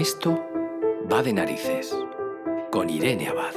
[0.00, 0.42] Esto
[1.12, 1.94] va de narices
[2.72, 3.52] con Irene Abad.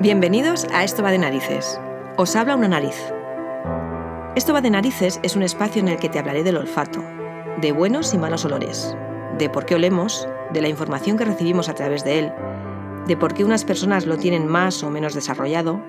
[0.00, 1.78] Bienvenidos a Esto va de narices.
[2.16, 2.96] Os habla una nariz.
[4.34, 7.04] Esto va de narices es un espacio en el que te hablaré del olfato,
[7.60, 8.96] de buenos y malos olores,
[9.36, 12.32] de por qué olemos, de la información que recibimos a través de él,
[13.06, 15.82] de por qué unas personas lo tienen más o menos desarrollado,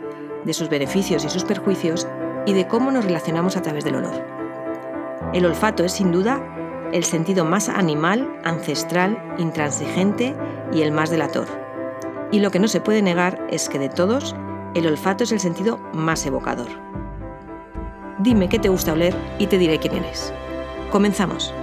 [0.44, 2.06] de sus beneficios y sus perjuicios
[2.46, 4.26] y de cómo nos relacionamos a través del olor.
[5.32, 6.59] El olfato es sin duda
[6.94, 10.36] el sentido más animal, ancestral, intransigente
[10.72, 11.48] y el más delator.
[12.32, 14.36] Y lo que no se puede negar es que de todos,
[14.76, 16.70] el olfato es el sentido más evocador.
[18.20, 20.34] Dime qué te gusta oler y te diré quién eres.
[20.92, 21.54] Comenzamos.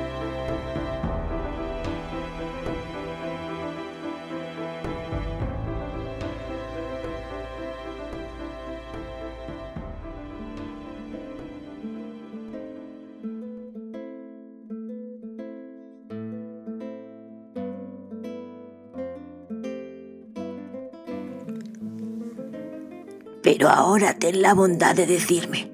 [23.46, 25.70] Pero ahora ten la bondad de decirme,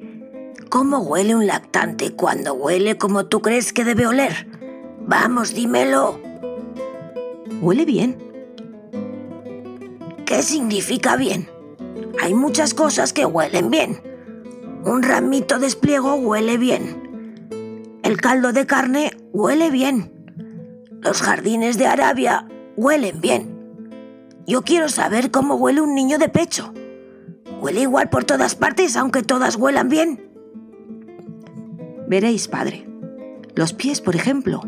[0.68, 4.46] ¿cómo huele un lactante cuando huele como tú crees que debe oler?
[5.06, 6.20] Vamos, dímelo.
[7.62, 8.18] Huele bien.
[10.26, 11.48] ¿Qué significa bien?
[12.20, 14.02] Hay muchas cosas que huelen bien.
[14.84, 17.96] Un ramito de espliego huele bien.
[18.02, 20.12] El caldo de carne huele bien.
[21.00, 23.56] Los jardines de Arabia huelen bien.
[24.46, 26.74] Yo quiero saber cómo huele un niño de pecho.
[27.62, 30.20] ¿Huele igual por todas partes aunque todas huelan bien?
[32.08, 32.88] Veréis, padre.
[33.54, 34.62] Los pies, por ejemplo,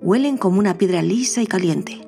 [0.00, 2.00] huelen como una piedra lisa y caliente.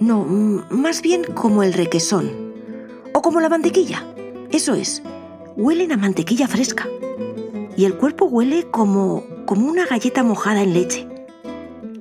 [0.00, 0.24] No,
[0.68, 2.54] más bien como el requesón.
[3.12, 4.04] O como la mantequilla.
[4.50, 5.04] Eso es,
[5.56, 6.88] huelen a mantequilla fresca.
[7.76, 11.08] Y el cuerpo huele como, como una galleta mojada en leche.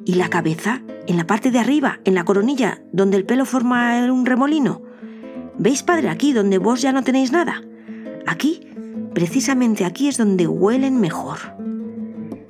[0.03, 4.03] Y la cabeza, en la parte de arriba, en la coronilla, donde el pelo forma
[4.11, 4.81] un remolino,
[5.57, 7.61] ¿Veis, padre, aquí donde vos ya no tenéis nada?
[8.27, 8.67] Aquí,
[9.13, 11.37] precisamente aquí es donde huelen mejor.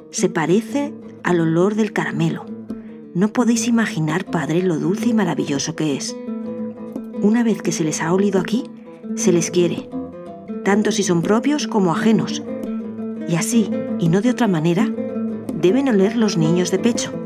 [0.09, 0.93] Se parece
[1.23, 2.45] al olor del caramelo.
[3.13, 6.16] No podéis imaginar, padre, lo dulce y maravilloso que es.
[7.21, 8.63] Una vez que se les ha olido aquí,
[9.16, 9.89] se les quiere,
[10.63, 12.43] tanto si son propios como ajenos.
[13.27, 14.89] Y así, y no de otra manera,
[15.53, 17.25] deben oler los niños de pecho.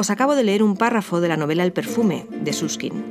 [0.00, 3.04] Os acabo de leer un párrafo de la novela El perfume de Suskin.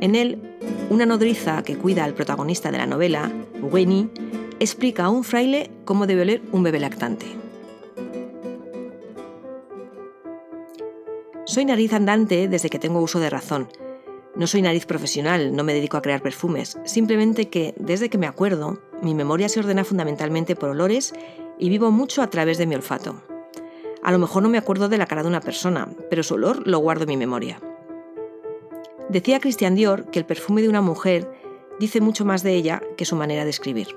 [0.00, 0.40] En él,
[0.88, 4.08] una nodriza que cuida al protagonista de la novela, Weni,
[4.58, 7.26] explica a un fraile cómo debe oler un bebé lactante.
[11.44, 13.68] Soy nariz andante desde que tengo uso de razón.
[14.34, 18.26] No soy nariz profesional, no me dedico a crear perfumes, simplemente que desde que me
[18.26, 21.12] acuerdo, mi memoria se ordena fundamentalmente por olores
[21.58, 23.22] y vivo mucho a través de mi olfato.
[24.02, 26.66] A lo mejor no me acuerdo de la cara de una persona, pero su olor
[26.66, 27.60] lo guardo en mi memoria.
[29.08, 31.30] Decía Christian Dior que el perfume de una mujer
[31.78, 33.96] dice mucho más de ella que su manera de escribir.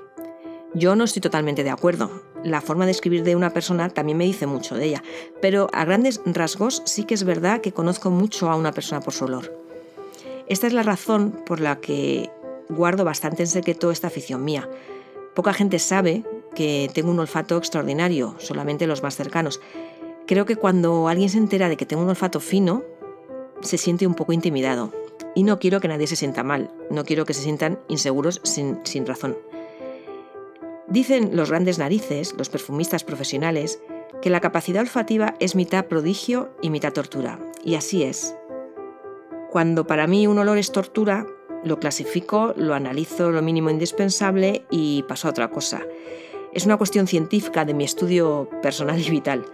[0.74, 2.22] Yo no estoy totalmente de acuerdo.
[2.44, 5.02] La forma de escribir de una persona también me dice mucho de ella,
[5.40, 9.14] pero a grandes rasgos sí que es verdad que conozco mucho a una persona por
[9.14, 9.52] su olor.
[10.46, 12.30] Esta es la razón por la que
[12.68, 14.68] guardo bastante en secreto esta afición mía.
[15.34, 16.24] Poca gente sabe
[16.54, 19.60] que tengo un olfato extraordinario, solamente los más cercanos,
[20.26, 22.82] Creo que cuando alguien se entera de que tengo un olfato fino,
[23.60, 24.92] se siente un poco intimidado.
[25.34, 28.80] Y no quiero que nadie se sienta mal, no quiero que se sientan inseguros sin,
[28.84, 29.36] sin razón.
[30.88, 33.80] Dicen los grandes narices, los perfumistas profesionales,
[34.20, 37.38] que la capacidad olfativa es mitad prodigio y mitad tortura.
[37.64, 38.34] Y así es.
[39.50, 41.26] Cuando para mí un olor es tortura,
[41.64, 45.82] lo clasifico, lo analizo lo mínimo indispensable y paso a otra cosa.
[46.52, 49.44] Es una cuestión científica de mi estudio personal y vital.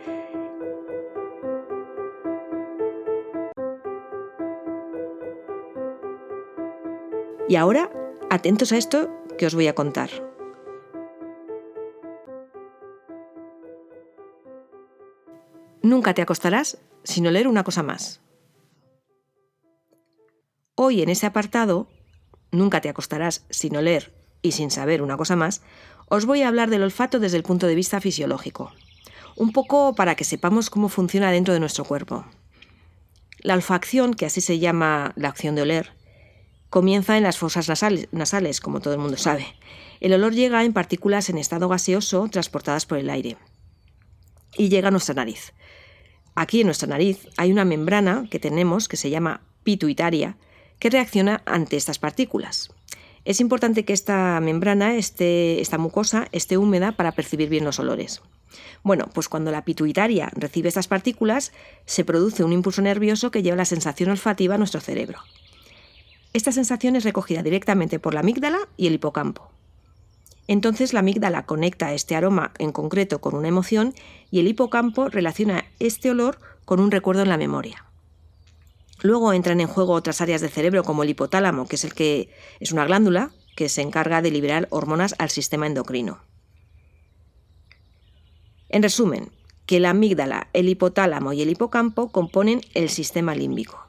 [7.53, 7.91] Y ahora,
[8.31, 10.09] atentos a esto que os voy a contar.
[15.83, 18.23] Nunca te acostarás sin oler una cosa más.
[20.77, 21.89] Hoy en ese apartado,
[22.53, 25.61] Nunca te acostarás sin oler y sin saber una cosa más,
[26.09, 28.73] os voy a hablar del olfato desde el punto de vista fisiológico,
[29.37, 32.25] un poco para que sepamos cómo funciona dentro de nuestro cuerpo.
[33.41, 36.02] La olfacción, que así se llama la acción de oler,
[36.73, 37.69] comienza en las fosas
[38.13, 39.45] nasales, como todo el mundo sabe.
[40.01, 43.37] El olor llega en partículas en estado gaseoso transportadas por el aire
[44.57, 45.53] y llega a nuestra nariz.
[46.35, 50.39] aquí en nuestra nariz hay una membrana que tenemos que se llama pituitaria
[50.79, 52.71] que reacciona ante estas partículas.
[53.27, 58.23] Es importante que esta membrana, esta mucosa, esté húmeda para percibir bien los olores.
[58.83, 61.53] Bueno, pues cuando la pituitaria recibe estas partículas,
[61.85, 65.19] se produce un impulso nervioso que lleva la sensación olfativa a nuestro cerebro.
[66.33, 69.51] Esta sensación es recogida directamente por la amígdala y el hipocampo.
[70.49, 73.95] Entonces la amígdala conecta este aroma en concreto con una emoción
[74.31, 77.85] y el hipocampo relaciona este olor con un recuerdo en la memoria.
[79.03, 82.31] Luego entran en juego otras áreas del cerebro como el hipotálamo, que es el que
[82.61, 86.21] es una glándula que se encarga de liberar hormonas al sistema endocrino.
[88.69, 89.31] En resumen,
[89.67, 93.82] que la amígdala, el hipotálamo y el hipocampo componen el sistema límbico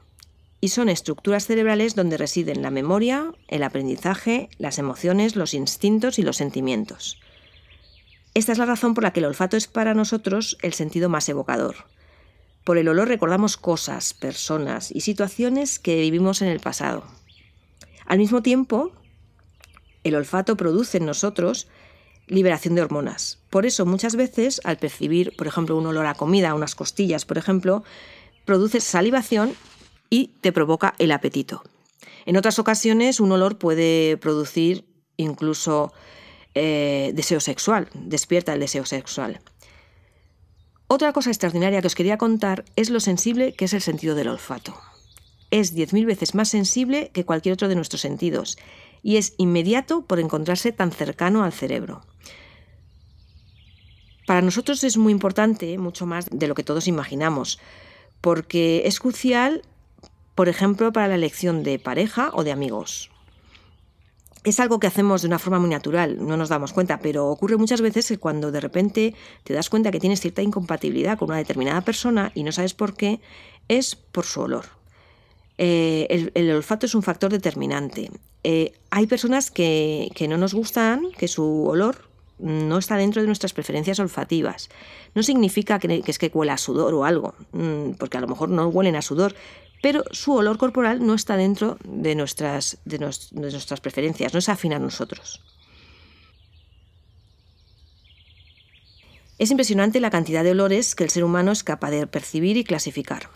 [0.64, 6.22] y son estructuras cerebrales donde residen la memoria, el aprendizaje, las emociones, los instintos y
[6.22, 7.20] los sentimientos.
[8.32, 11.28] Esta es la razón por la que el olfato es para nosotros el sentido más
[11.28, 11.74] evocador.
[12.64, 17.04] Por el olor recordamos cosas, personas y situaciones que vivimos en el pasado.
[18.06, 18.90] Al mismo tiempo,
[20.02, 21.68] el olfato produce en nosotros
[22.26, 23.38] liberación de hormonas.
[23.50, 27.36] Por eso muchas veces al percibir, por ejemplo, un olor a comida, unas costillas, por
[27.36, 27.84] ejemplo,
[28.46, 29.54] produces salivación
[30.14, 31.64] y te provoca el apetito.
[32.24, 34.84] En otras ocasiones un olor puede producir
[35.16, 35.92] incluso
[36.54, 39.40] eh, deseo sexual, despierta el deseo sexual.
[40.86, 44.28] Otra cosa extraordinaria que os quería contar es lo sensible que es el sentido del
[44.28, 44.76] olfato.
[45.50, 48.56] Es 10.000 veces más sensible que cualquier otro de nuestros sentidos
[49.02, 52.02] y es inmediato por encontrarse tan cercano al cerebro.
[54.28, 57.58] Para nosotros es muy importante, mucho más de lo que todos imaginamos,
[58.20, 59.62] porque es crucial,
[60.34, 63.10] por ejemplo, para la elección de pareja o de amigos
[64.44, 67.56] es algo que hacemos de una forma muy natural, no nos damos cuenta, pero ocurre
[67.56, 71.38] muchas veces que cuando de repente te das cuenta que tienes cierta incompatibilidad con una
[71.38, 73.20] determinada persona y no sabes por qué,
[73.68, 74.66] es por su olor.
[75.56, 78.10] Eh, el, olfato es un factor determinante.
[78.42, 83.54] Eh, hay personas que, no nos gustan, que su olor no está dentro de nuestras
[83.54, 84.68] preferencias olfativas.
[85.14, 88.26] No significa que, que es que huela a sudor o algo, mm, porque a lo
[88.26, 89.34] mejor no huelen a sudor,
[89.84, 94.72] pero su olor corporal no está dentro de nuestras, de, nuestras preferencias, no es afín
[94.72, 95.42] a nosotros.
[99.38, 102.64] Es impresionante la cantidad de olores que el ser humano es capaz de percibir y
[102.64, 103.28] clasificar.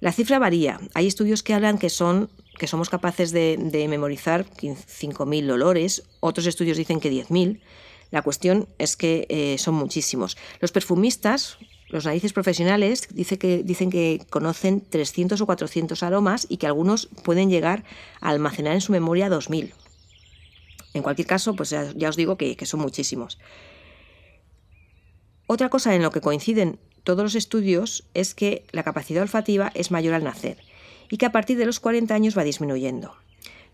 [0.00, 0.78] La cifra varía.
[0.92, 6.76] Hay estudios que hablan que, son, que somos capaces de, memorizar 5.000 olores, otros estudios
[6.76, 7.62] dicen que 10.000.
[8.10, 10.36] La cuestión es que eh, son muchísimos.
[10.60, 11.56] Los perfumistas
[11.88, 17.84] los narices profesionales dicen que conocen 300 o 400 aromas y que algunos pueden llegar
[18.20, 19.72] a almacenar en su memoria 2000.
[20.94, 23.38] En cualquier caso, pues ya, os digo que, que son muchísimos.
[25.46, 29.92] Otra cosa en lo que coinciden todos los estudios es que la capacidad olfativa es
[29.92, 30.58] mayor al nacer
[31.08, 33.14] y que a partir de los 40 años va disminuyendo.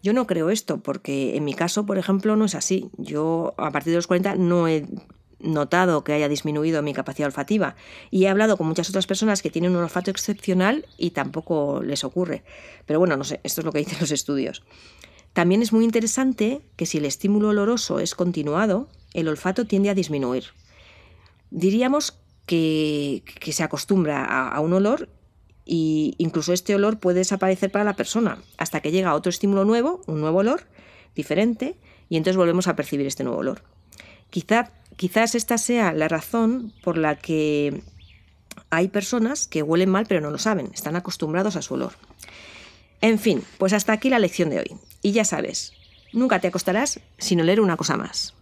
[0.02, 2.90] Yo no creo esto porque en mi caso, por ejemplo, no es así.
[2.98, 4.84] Yo a partir de los 40 no he
[5.42, 7.76] notado que haya disminuido mi capacidad olfativa
[8.10, 12.04] y he hablado con muchas otras personas que tienen un olfato excepcional y tampoco les
[12.04, 12.44] ocurre.
[12.86, 14.62] Pero bueno, no sé, esto es lo que dicen los estudios.
[15.32, 19.94] También es muy interesante que si el estímulo oloroso es continuado, el olfato tiende a
[19.94, 20.44] disminuir.
[21.50, 25.08] Diríamos que, se acostumbra a, un olor
[25.64, 30.02] y incluso este olor puede desaparecer para la persona hasta que llega otro estímulo nuevo,
[30.06, 30.64] un nuevo olor
[31.14, 31.76] diferente,
[32.08, 33.62] y entonces volvemos a percibir este nuevo olor.
[34.30, 37.82] Quizá Quizás esta sea la razón por la que
[38.70, 41.92] hay personas que huelen mal pero no lo saben, están acostumbrados a su olor.
[43.00, 44.76] En fin, pues hasta aquí la lección de hoy.
[45.02, 45.72] Y ya sabes,
[46.12, 48.34] nunca te acostarás sin oler una cosa más.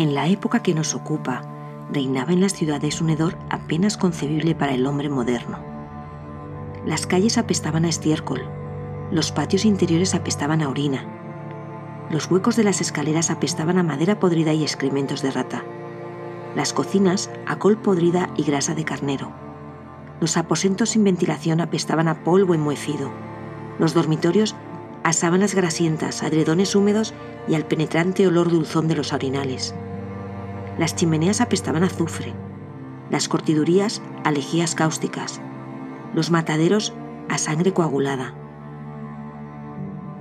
[0.00, 1.42] En la época que nos ocupa,
[1.92, 5.58] reinaba en las ciudades un hedor apenas concebible para el hombre moderno.
[6.86, 8.40] Las calles apestaban a estiércol,
[9.10, 11.04] los patios interiores apestaban a orina,
[12.08, 15.64] los huecos de las escaleras apestaban a madera podrida y excrementos de rata,
[16.56, 19.32] las cocinas a col podrida y grasa de carnero,
[20.18, 23.10] los aposentos sin ventilación apestaban a polvo enmohecido,
[23.78, 24.56] los dormitorios
[25.02, 27.12] a sábanas grasientas, adredones húmedos
[27.46, 29.74] y al penetrante olor dulzón de los orinales.
[30.80, 32.32] Las chimeneas apestaban a azufre,
[33.10, 35.42] las cortidurías a lejías cáusticas,
[36.14, 36.94] los mataderos
[37.28, 38.32] a sangre coagulada.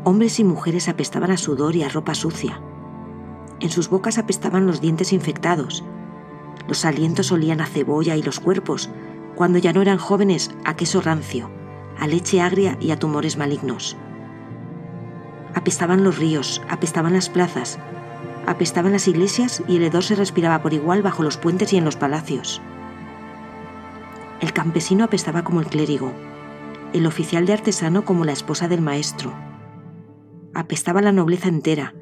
[0.03, 2.59] Hombres y mujeres apestaban a sudor y a ropa sucia.
[3.61, 5.85] En sus bocas apestaban los dientes infectados.
[6.67, 8.89] Los alientos olían a cebolla y los cuerpos,
[9.35, 11.49] cuando ya no eran jóvenes, a queso rancio,
[11.97, 13.95] a leche agria y a tumores malignos.
[15.55, 17.79] Apestaban los ríos, apestaban las plazas,
[18.50, 21.86] apestaban las iglesias y el hedor se respiraba por igual bajo los puentes y en
[21.86, 22.62] los palacios.
[24.41, 26.12] El campesino apestaba como el clérigo,
[26.91, 29.34] el oficial de artesano como la esposa del maestro.
[30.56, 31.94] Apestaba la nobleza entera,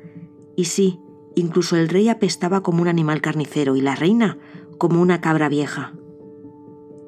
[0.56, 1.02] y sí,
[1.36, 4.38] incluso el rey apestaba como un animal carnicero y la reina
[4.78, 5.96] como una cabra vieja,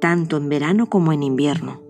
[0.01, 1.88] tanto en verano como en invierno.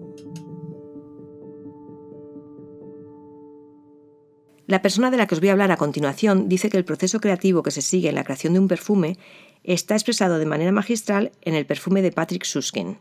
[4.69, 7.19] La persona de la que os voy a hablar a continuación dice que el proceso
[7.19, 9.17] creativo que se sigue en la creación de un perfume
[9.63, 12.99] está expresado de manera magistral en el perfume de Patrick Suskin.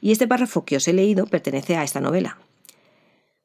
[0.00, 2.38] Y este párrafo que os he leído pertenece a esta novela.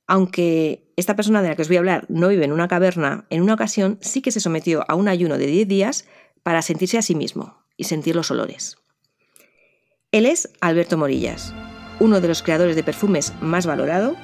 [0.05, 3.25] Aunque esta persona de la que os voy a hablar no vive en una caverna,
[3.31, 6.05] en una ocasión sí que se sometió a un ayuno de 10 días
[6.43, 8.77] para sentirse a sí mismo y sentir los olores.
[10.11, 11.51] Él es Alberto Morillas,
[11.99, 14.15] uno de los creadores de perfumes más valorado,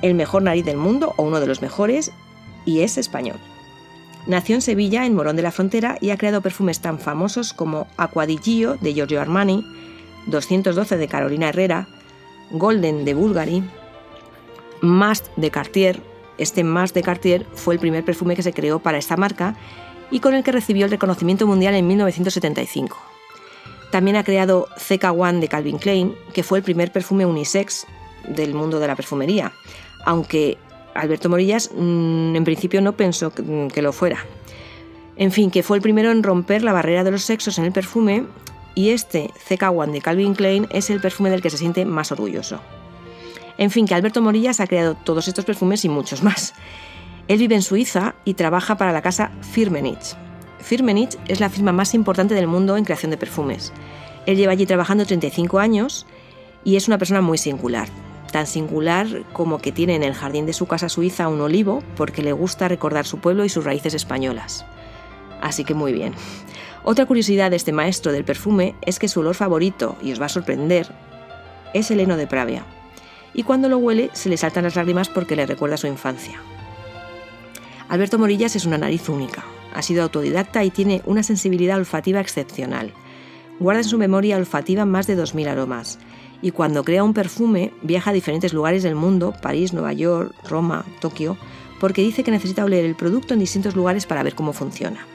[0.00, 2.12] el mejor nariz del mundo o uno de los mejores
[2.64, 3.38] y es español.
[4.26, 7.88] Nació en Sevilla, en Morón de la Frontera, y ha creado perfumes tan famosos como
[7.96, 9.64] Aquadillo de Giorgio Armani,
[10.26, 11.88] 212 de Carolina Herrera,
[12.52, 13.64] Golden de Bulgari,
[14.80, 16.00] Mast de Cartier.
[16.38, 19.56] Este Mast de Cartier fue el primer perfume que se creó para esta marca
[20.10, 22.96] y con el que recibió el reconocimiento mundial en 1975.
[23.90, 27.86] También ha creado CK1 de Calvin Klein, que fue el primer perfume unisex
[28.28, 29.52] del mundo de la perfumería,
[30.04, 30.58] aunque
[30.94, 34.18] Alberto Morillas mm, en principio no pensó que, lo fuera.
[35.16, 37.72] En fin, que fue el primero en romper la barrera de los sexos en el
[37.72, 38.24] perfume
[38.74, 42.60] y este CK1 de Calvin Klein es el perfume del que se siente más orgulloso.
[43.58, 46.54] En fin, que Alberto Morillas ha creado todos estos perfumes y muchos más.
[47.28, 50.16] Él vive en Suiza y trabaja para la casa Firmenich.
[50.60, 53.72] Firmenich es la firma más importante del mundo en creación de perfumes.
[54.26, 56.06] Él lleva allí trabajando 35 años
[56.64, 57.88] y es una persona muy singular
[58.32, 62.22] tan singular como que tiene en el jardín de su casa suiza un olivo porque
[62.22, 64.66] le gusta recordar su pueblo y sus raíces españolas.
[65.40, 66.14] Así que muy bien.
[66.82, 70.26] Otra curiosidad de este maestro del perfume es que su olor favorito, y os va
[70.26, 70.92] a sorprender,
[71.74, 72.64] es el heno de Pravia.
[73.34, 76.40] Y cuando lo huele se le saltan las lágrimas porque le recuerda su infancia.
[77.88, 79.44] Alberto Morillas es una nariz única.
[79.74, 82.92] Ha sido autodidacta y tiene una sensibilidad olfativa excepcional.
[83.58, 85.98] Guarda en su memoria olfativa más de 2.000 aromas
[86.42, 90.84] y cuando crea un perfume viaja a diferentes lugares del mundo, París, Nueva York, Roma,
[91.00, 91.38] Tokio,
[91.80, 95.06] porque dice que necesita oler el producto en distintos lugares para ver cómo funciona.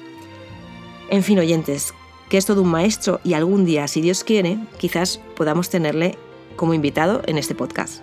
[1.09, 1.93] En fin, oyentes,
[2.29, 6.17] que es todo un maestro y algún día, si Dios quiere, quizás podamos tenerle
[6.55, 8.01] como invitado en este podcast.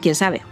[0.00, 0.42] ¿Quién sabe?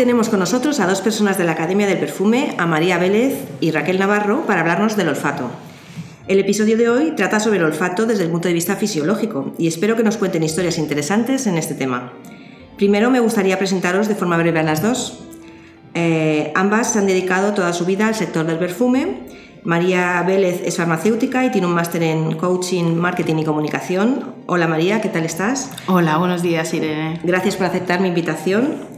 [0.00, 3.70] Tenemos con nosotros a dos personas de la Academia del Perfume, a María Vélez y
[3.70, 5.50] Raquel Navarro, para hablarnos del olfato.
[6.26, 9.68] El episodio de hoy trata sobre el olfato desde el punto de vista fisiológico y
[9.68, 12.14] espero que nos cuenten historias interesantes en este tema.
[12.78, 15.22] Primero me gustaría presentaros de forma breve a las dos.
[15.92, 19.28] Eh, ambas se han dedicado toda su vida al sector del perfume.
[19.64, 24.34] María Vélez es farmacéutica y tiene un máster en coaching, marketing y comunicación.
[24.46, 25.70] Hola María, ¿qué tal estás?
[25.88, 27.20] Hola, buenos días Irene.
[27.22, 28.88] Gracias por aceptar mi invitación.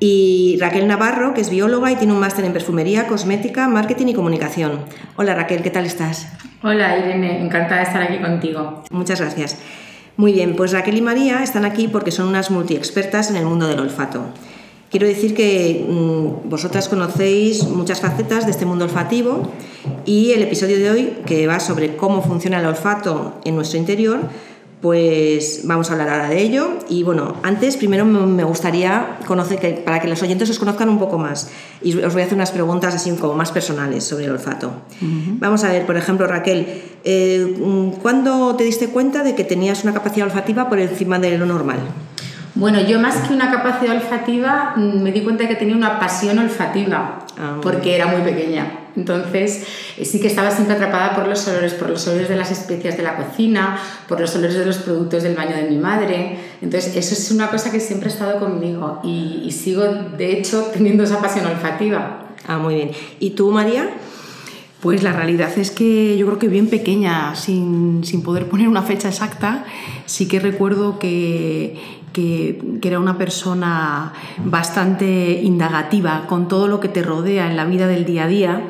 [0.00, 4.14] Y Raquel Navarro, que es bióloga y tiene un máster en perfumería, cosmética, marketing y
[4.14, 4.80] comunicación.
[5.16, 6.28] Hola Raquel, ¿qué tal estás?
[6.62, 8.82] Hola Irene, encantada de estar aquí contigo.
[8.90, 9.58] Muchas gracias.
[10.16, 13.66] Muy bien, pues Raquel y María están aquí porque son unas multiexpertas en el mundo
[13.66, 14.24] del olfato.
[14.90, 19.50] Quiero decir que mm, vosotras conocéis muchas facetas de este mundo olfativo
[20.04, 24.20] y el episodio de hoy, que va sobre cómo funciona el olfato en nuestro interior,
[24.84, 26.72] pues vamos a hablar ahora de ello.
[26.90, 30.98] Y bueno, antes primero me gustaría conocer, que, para que los oyentes os conozcan un
[30.98, 31.50] poco más,
[31.80, 34.74] y os voy a hacer unas preguntas así como más personales sobre el olfato.
[35.40, 39.94] Vamos a ver, por ejemplo, Raquel, eh, ¿cuándo te diste cuenta de que tenías una
[39.94, 41.78] capacidad olfativa por encima de lo normal?
[42.54, 45.98] Bueno, yo más que una capacidad olfativa mm, me di cuenta de que tenía una
[45.98, 48.83] pasión olfativa, ah, porque era muy pequeña.
[48.96, 49.64] Entonces,
[49.98, 52.96] eh, sí que estaba siempre atrapada por los olores, por los olores de las especias
[52.96, 56.38] de la cocina, por los olores de los productos del baño de mi madre.
[56.62, 60.70] Entonces, eso es una cosa que siempre ha estado conmigo y, y sigo, de hecho,
[60.72, 62.28] teniendo esa pasión olfativa.
[62.46, 62.90] Ah, muy bien.
[63.20, 63.90] ¿Y tú, María?
[64.80, 68.82] Pues la realidad es que yo creo que bien pequeña, sin, sin poder poner una
[68.82, 69.64] fecha exacta,
[70.04, 71.76] sí que recuerdo que,
[72.14, 77.66] que, que, era una persona bastante indagativa con todo lo que te rodea en la
[77.66, 78.62] vida del día a día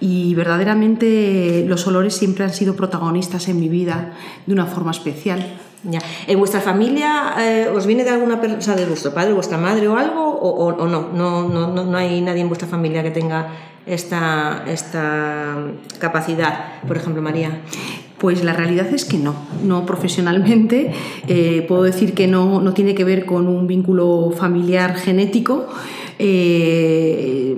[0.00, 4.14] y verdaderamente los olores siempre han sido protagonistas en mi vida
[4.46, 5.44] de una forma especial.
[5.84, 6.00] Ya.
[6.26, 9.96] ¿En vuestra familia eh, os viene de alguna persona, de vuestro padre, vuestra madre o
[9.96, 10.22] algo?
[10.22, 11.10] ¿O, o, o no?
[11.12, 11.84] No, no?
[11.84, 13.48] No hay nadie en vuestra familia que tenga
[13.86, 15.56] esta, esta
[15.98, 16.82] capacidad?
[16.86, 17.60] Por ejemplo, María.
[18.22, 20.92] Pues la realidad es que no, no profesionalmente.
[21.26, 25.66] Eh, puedo decir que no, no tiene que ver con un vínculo familiar genético.
[26.20, 27.56] Eh,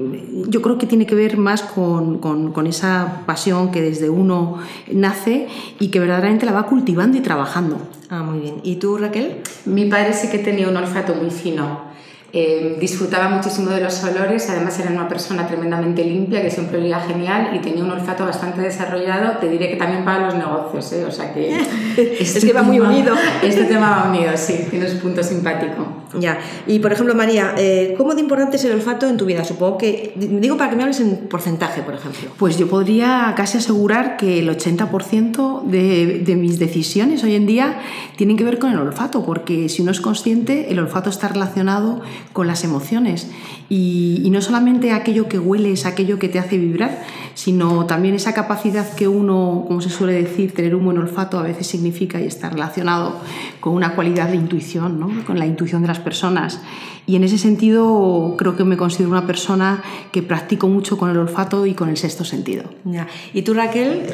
[0.48, 4.56] yo creo que tiene que ver más con, con, con, esa pasión que desde uno
[4.90, 5.48] nace
[5.80, 7.76] y que verdaderamente la va cultivando y trabajando.
[8.08, 8.54] Ah, muy bien.
[8.62, 9.42] ¿Y tú, Raquel?
[9.66, 11.93] Mi padre sí que tenía un olfato muy fino.
[12.36, 16.98] Eh, disfrutaba muchísimo de los olores, además era una persona tremendamente limpia, que siempre olía
[16.98, 19.38] genial y tenía un olfato bastante desarrollado.
[19.38, 21.04] Te diré que también para los negocios, ¿eh?
[21.04, 21.60] o sea que.
[21.96, 23.14] Este es que va muy unido.
[23.42, 25.86] Este tema va unido, sí, tiene un punto simpático.
[26.20, 29.44] Ya, y por ejemplo, María, eh, ¿cómo de importante es el olfato en tu vida?
[29.44, 30.12] Supongo que.
[30.16, 32.30] Digo para que me hables en porcentaje, por ejemplo.
[32.38, 37.78] Pues yo podría casi asegurar que el 80% de, de mis decisiones hoy en día
[38.16, 42.00] tienen que ver con el olfato, porque si uno es consciente, el olfato está relacionado
[42.32, 43.28] con las emociones.
[43.68, 47.02] Y, y, no solamente aquello que huele es aquello que te hace vibrar,
[47.34, 51.42] sino también esa capacidad que uno, como se suele decir, tener un buen olfato a
[51.42, 53.16] veces significa y está relacionado
[53.60, 55.24] con una cualidad de intuición, ¿no?
[55.24, 56.60] con la intuición de las personas.
[57.06, 61.18] Y en ese sentido creo que me considero una persona que practico mucho con el
[61.18, 62.64] olfato y con el sexto sentido.
[62.84, 63.06] Ya.
[63.34, 64.06] ¿Y tú, Raquel?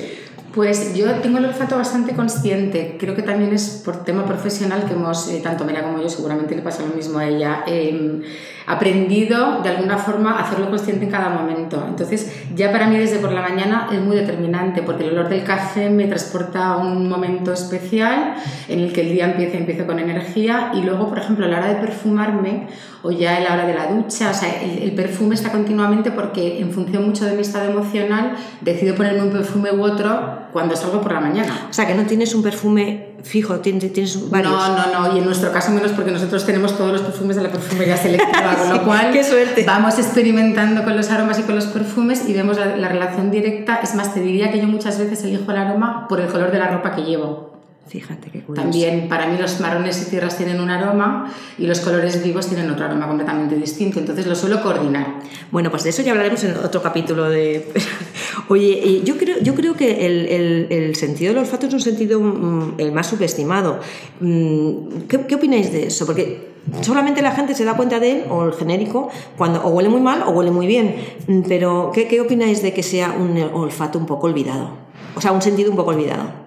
[0.54, 2.96] Pues yo tengo el olfato bastante consciente.
[2.98, 6.56] Creo que también es por tema profesional que hemos, eh, tanto Mira como yo, seguramente
[6.56, 8.23] le pasa lo mismo a ella, eh,
[8.71, 11.85] aprendido de alguna forma a hacerlo consciente en cada momento.
[11.89, 15.43] Entonces, ya para mí desde por la mañana es muy determinante porque el olor del
[15.43, 18.35] café me transporta a un momento especial
[18.69, 21.59] en el que el día empieza, empieza con energía y luego, por ejemplo, a la
[21.59, 22.69] hora de perfumarme
[23.02, 26.11] o ya a la hora de la ducha, o sea, el, el perfume está continuamente
[26.13, 30.76] porque en función mucho de mi estado emocional decido ponerme un perfume u otro cuando
[30.76, 31.67] salgo por la mañana.
[31.71, 34.52] O sea, que no tienes un perfume fijo, tienes, varios.
[34.52, 37.43] No, no, no, y en nuestro caso menos porque nosotros tenemos todos los perfumes de
[37.43, 39.65] la perfumería selectiva, con lo cual Qué suerte.
[39.67, 43.76] vamos experimentando con los aromas y con los perfumes y vemos la, la relación directa.
[43.83, 46.59] Es más, te diría que yo muchas veces elijo el aroma por el color de
[46.59, 47.50] la ropa que llevo.
[47.90, 48.62] Fíjate qué curioso.
[48.62, 52.70] También para mí los marrones y tierras tienen un aroma y los colores vivos tienen
[52.70, 55.18] otro aroma completamente distinto, entonces lo suelo coordinar.
[55.50, 57.68] Bueno, pues de eso ya hablaremos en otro capítulo de...
[58.48, 62.20] Oye, yo creo, yo creo que el, el, el sentido del olfato es un sentido
[62.20, 63.80] mm, el más subestimado.
[64.20, 66.06] Mm, ¿Qué, ¿Qué opináis de eso?
[66.06, 66.48] Porque
[66.82, 70.00] solamente la gente se da cuenta de él, o el genérico, cuando o huele muy
[70.00, 70.94] mal o huele muy bien.
[71.26, 74.74] Mm, Pero, ¿qué, qué opináis de que sea un olfato un poco olvidado?
[75.16, 76.39] O sea, un sentido un poco olvidado.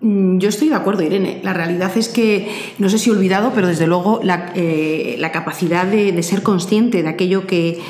[0.00, 1.40] Mm, Yo estoy de acuerdo, Irene.
[1.42, 6.22] La realidad es que, no sé si olvidado, pero desde luego la, eh, capacidad de,
[6.22, 7.80] ser consciente de aquello que,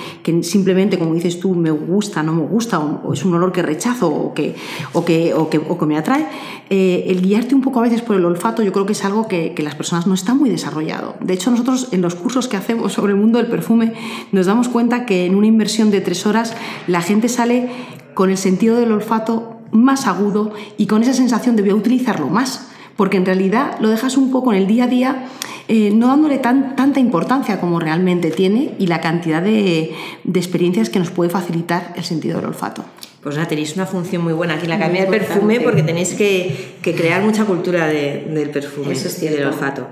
[0.43, 4.09] simplemente, como dices tú, me gusta, no me gusta, o, es un olor que rechazo
[4.09, 4.55] o que,
[4.95, 6.27] o que, o que, que me atrae,
[6.71, 9.29] eh, el guiarte un poco a veces por el olfato, yo creo que es algo
[9.29, 11.17] que, que las personas no están muy desarrollado.
[11.21, 13.93] De hecho, nosotros en los cursos que hacemos sobre el mundo del perfume
[14.33, 16.55] nos damos cuenta que en una inversión de tres horas
[16.87, 17.69] la gente sale
[18.15, 22.29] con el sentido del olfato más agudo y con esa sensación de voy a utilizarlo
[22.29, 25.27] más, porque en realidad lo dejas un poco en el día a día,
[25.69, 30.91] eh, no dándole tan, tanta importancia como realmente tiene y la cantidad de, de, experiencias
[30.91, 32.85] que nos puede facilitar el sentido del olfato.
[33.23, 36.15] Pues nada, tenéis una función muy buena aquí en la Academia del Perfume porque tenéis
[36.15, 39.87] que, que, crear mucha cultura de, del perfume Eso es y del olfato.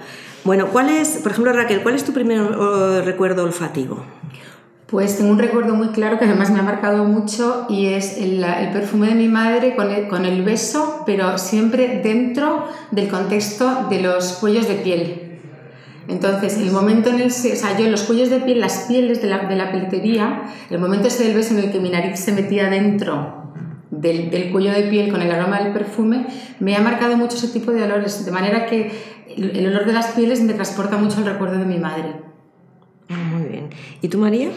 [0.44, 4.04] Bueno, ¿cuál es, por ejemplo, Raquel, cuál es tu primer uh, recuerdo olfativo?
[4.86, 8.44] Pues tengo un recuerdo muy claro que además me ha marcado mucho y es el,
[8.72, 14.68] perfume de mi madre con el, beso, pero siempre dentro del contexto de los cuellos
[14.68, 15.40] de piel.
[16.06, 19.26] Entonces, el momento en el o sea, yo los cuellos de piel, las pieles de
[19.26, 22.30] la, de la peletería, el momento ese del beso en el que mi nariz se
[22.30, 23.54] metía dentro
[23.90, 26.28] del, del, cuello de piel con el aroma del perfume,
[26.60, 28.92] me ha marcado mucho ese tipo de olores, de manera que
[29.36, 32.25] el, el olor de las pieles me transporta mucho al recuerdo de mi madre.
[33.08, 33.70] Muy bien.
[34.02, 34.50] ¿Y tú, María?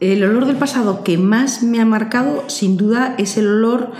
[0.00, 3.92] El olor del pasado que más me ha marcado, sin duda, es el olor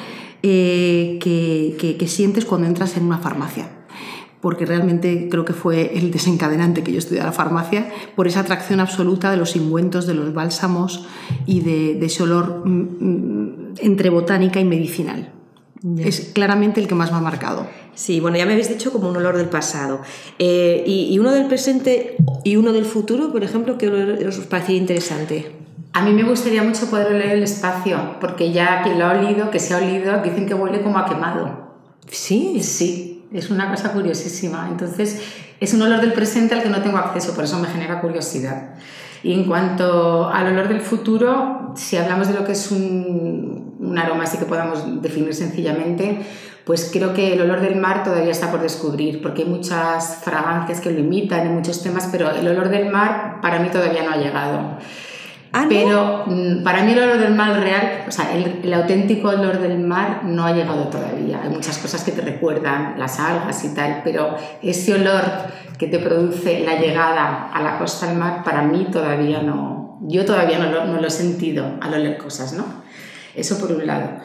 [0.42, 3.70] eh, que, que, sientes cuando entras en una farmacia.
[4.40, 8.80] Porque realmente creo que fue el desencadenante que yo estudié la farmacia, por esa atracción
[8.80, 11.06] absoluta de los ingüentos, de los bálsamos
[11.46, 15.32] y de, de ese olor entre botánica y medicinal.
[15.98, 17.66] Es claramente el que más me ha marcado.
[17.94, 20.00] Sí, bueno, ya me habéis dicho como un olor del pasado.
[20.38, 23.88] Eh, y, uno del presente y uno del futuro, por ejemplo, ¿qué
[24.26, 25.52] os parecía interesante?
[25.92, 29.50] A mí me gustaría mucho poder oler el espacio, porque ya quien lo ha olido,
[29.50, 31.76] que se ha olido, dicen que huele como a quemado.
[32.10, 32.60] Sí.
[32.62, 34.68] Sí, es una cosa curiosísima.
[34.70, 35.22] Entonces,
[35.58, 38.74] es un olor del presente al que no tengo acceso, por eso me genera curiosidad.
[39.22, 43.98] Y en cuanto al olor del futuro, si hablamos de lo que es un, un
[43.98, 46.26] aroma así que podamos definir sencillamente,
[46.64, 50.80] pues creo que el olor del mar todavía está por descubrir, porque hay muchas fragancias
[50.80, 54.10] que lo imitan y muchos temas, pero el olor del mar para mí todavía no
[54.10, 54.78] ha llegado.
[55.52, 59.60] Ah, pero mm, para mí el olor del mar real, o sea, el, auténtico olor
[59.60, 61.40] del mar no ha llegado todavía.
[61.42, 65.22] Hay muchas cosas que te recuerdan, las algas y tal, pero ese olor
[65.78, 70.24] que te produce la llegada a la costa del mar, para mí todavía no, yo
[70.24, 72.85] todavía no lo, no lo he sentido al oler cosas, ¿no?
[73.36, 74.20] Eso por un lado.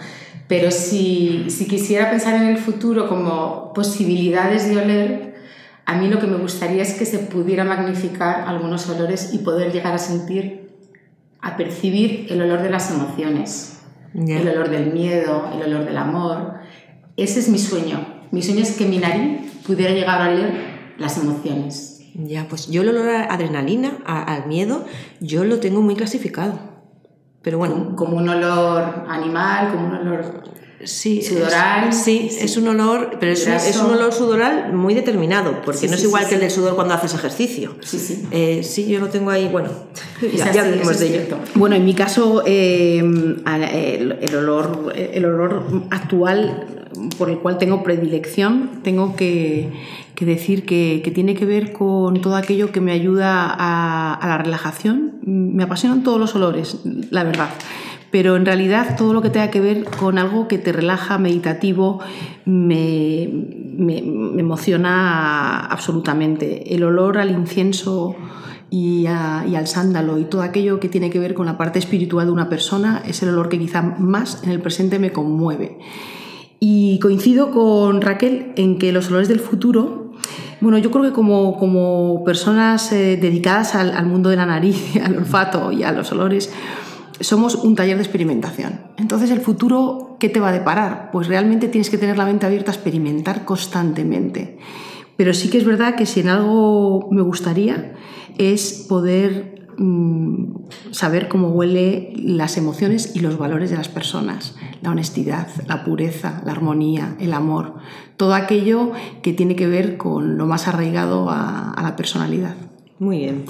[0.48, 5.36] Pero si, si quisiera pensar en el futuro como posibilidades de oler,
[5.86, 9.72] a mí lo que me gustaría es que se pudiera magnificar algunos olores y poder
[9.72, 10.70] llegar a sentir,
[11.42, 13.80] a percibir el olor de las emociones,
[14.14, 16.56] el olor del miedo, el olor del amor.
[17.18, 18.06] Ese es mi sueño.
[18.32, 22.02] Mi sueño es que mi nariz pudiera llegar a oler las emociones.
[22.14, 24.86] Ya, pues yo el olor a adrenalina, al miedo,
[25.20, 26.71] yo lo tengo muy clasificado.
[27.42, 27.96] Pero bueno.
[27.96, 30.44] Como un olor animal, como un olor
[30.84, 31.94] sí, sudoral.
[31.94, 36.28] sí, es un olor, pero es un, olor sudoral muy determinado, porque no es igual
[36.28, 37.76] que el del sudor cuando haces ejercicio.
[37.82, 38.28] Sí, sí.
[38.32, 39.70] Eh, sí, yo lo tengo ahí, bueno,
[40.36, 41.38] ya, ya de ello.
[41.56, 46.82] Bueno, en mi caso, eh, el, olor, el olor actual
[47.18, 49.70] por el cual tengo predilección, tengo que,
[50.20, 55.11] decir que, tiene que ver con todo aquello que me ayuda a, la relajación.
[55.24, 56.80] Me apasionan todos los olores,
[57.12, 57.50] la verdad
[58.12, 62.02] pero en realidad todo lo que tenga que ver con algo que te relaja, meditativo,
[62.46, 66.76] me, emociona absolutamente.
[66.76, 68.16] El olor al incienso
[68.70, 72.28] y, y, al sándalo y todo aquello que tiene que ver con la parte espiritual
[72.28, 75.80] de una persona es el olor que quizá más en el presente me conmueve.
[76.60, 80.11] Y coincido con Raquel en que los olores del futuro,
[80.60, 85.18] bueno, yo creo que como, como personas eh, dedicadas al, mundo de la nariz, al
[85.18, 86.52] olfato y a los olores,
[87.20, 88.82] somos un taller de experimentación.
[88.98, 91.10] Entonces, el futuro, ¿qué te va a deparar?
[91.12, 94.58] Pues realmente tienes que tener la mente abierta a experimentar constantemente.
[95.18, 97.94] Pero sí que es verdad que si en algo me gustaría
[98.38, 104.92] es poder Mm, saber cómo huele las emociones y los valores de las personas, la
[104.92, 107.78] honestidad, la pureza, la armonía, el amor,
[108.22, 108.92] todo aquello
[109.24, 112.54] que tiene que ver con lo más arraigado a, la personalidad.
[113.00, 113.46] Muy bien.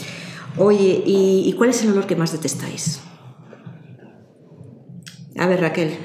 [0.57, 3.01] Oye, ¿y, cuál es el olor que más detestáis?
[5.37, 5.97] A ver, Raquel.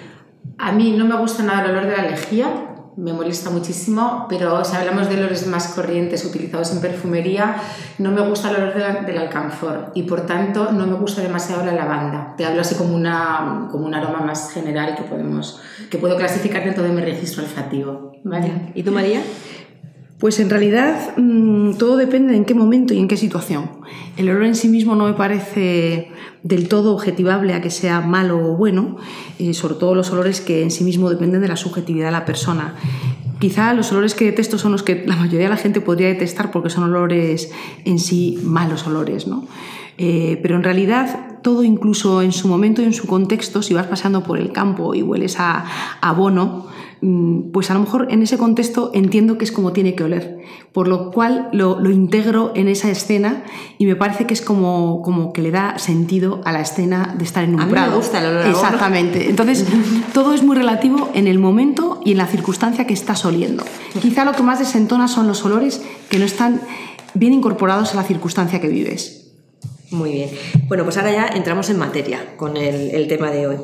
[0.59, 2.66] A mí no me gusta nada el olor de la lejía,
[2.97, 7.57] me molesta muchísimo, pero si hablamos de olores más corrientes utilizados en perfumería,
[7.99, 11.73] no me gusta el olor del alcanfor y por tanto no me gusta demasiado la
[11.73, 12.35] lavanda.
[12.37, 16.65] Te hablo así como, una, como un aroma más general que, podemos, que puedo clasificar
[16.65, 18.13] dentro de mi registro olfativo.
[18.25, 18.73] ¿vale?
[18.75, 19.21] ¿Y tú, María?
[20.19, 23.71] Pues en realidad mm, todo depende de en qué momento y en qué situación.
[24.17, 26.09] El olor en sí mismo no me parece
[26.43, 28.97] del todo objetivable a que sea malo o bueno,
[29.39, 32.25] eh, sobre todo los olores que en sí mismo dependen de la subjetividad de la
[32.25, 32.77] persona.
[33.39, 36.51] Quizá los olores que detesto son los que la mayoría de la gente podría detestar
[36.51, 37.51] porque son olores
[37.85, 39.47] en sí malos olores, ¿no?
[39.99, 43.87] Eh, pero en realidad todo incluso en su momento y en su contexto, si vas
[43.87, 45.65] pasando por el campo y hueles a
[46.01, 46.67] abono,
[47.01, 50.39] pues a lo mejor en ese contexto entiendo que es como tiene que oler,
[50.73, 53.45] por lo cual lo, integro en esa escena
[53.79, 57.25] y me parece que es como, como que le da sentido a la escena de
[57.25, 57.91] estar en un a prado.
[57.91, 59.29] me gusta el olor Exactamente.
[59.29, 59.67] Entonces,
[60.15, 63.65] todo es muy relativo en el momento y en la circunstancia que estás oliendo.
[64.01, 66.61] Quizá lo que más desentona son los olores que no están
[67.15, 69.33] bien incorporados a la circunstancia que vives.
[69.91, 70.31] Muy bien.
[70.67, 73.57] Bueno, pues ahora ya entramos en materia con el, el tema de hoy.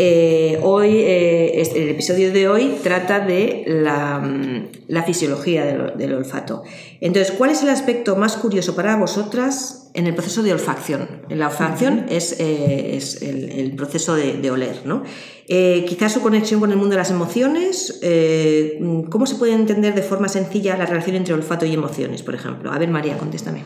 [0.00, 5.64] Eh, hoy, eh, el episodio de hoy trata de la, mm, fisiología
[5.96, 6.62] del, olfato.
[7.00, 11.08] Entonces, ¿cuál es el aspecto más curioso para vosotras en el proceso de olfacción?
[11.28, 15.02] La olfacción es, eh, el, proceso de, oler, ¿no?
[15.46, 18.00] quizás su conexión con el mundo de las emociones.
[19.10, 22.70] ¿Cómo se puede entender de forma sencilla la relación entre olfato y emociones, por ejemplo?
[22.70, 23.62] A ver, María, contéstame.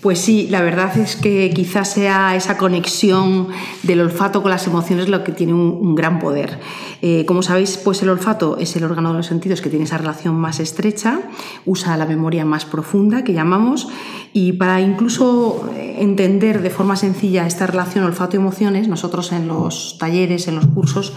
[0.00, 3.48] Pues sí, la verdad es que quizás sea esa conexión
[3.82, 6.58] del olfato con las emociones lo que tiene un, gran poder.
[7.02, 9.98] Eh, como sabéis, pues el olfato es el órgano de los sentidos que tiene esa
[9.98, 11.20] relación más estrecha,
[11.66, 13.88] usa la memoria más profunda que llamamos
[14.32, 20.56] y para incluso entender de forma sencilla esta relación olfato-emociones, nosotros en los talleres, en
[20.56, 21.14] los cursos,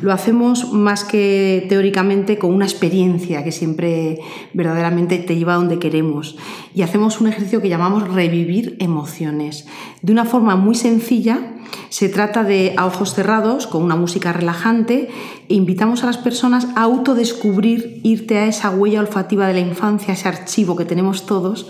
[0.00, 4.20] lo hacemos más que teóricamente con una experiencia que siempre
[4.54, 6.36] verdaderamente te lleva donde queremos.
[6.74, 9.66] Y hacemos un ejercicio que llamamos revivir emociones.
[10.02, 11.54] De una forma muy sencilla,
[11.88, 15.08] se trata de a ojos cerrados, con una música relajante,
[15.48, 20.14] e invitamos a las personas a autodescubrir, irte a esa huella olfativa de la infancia,
[20.14, 21.68] ese archivo que tenemos todos,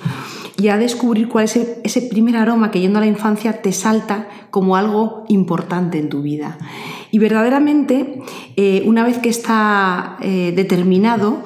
[0.60, 4.28] y a descubrir cuál es ese primer aroma que yendo a la infancia te salta
[4.50, 6.58] como algo importante en tu vida.
[7.10, 8.22] Y verdaderamente,
[8.56, 11.42] eh, una vez que está eh, determinado,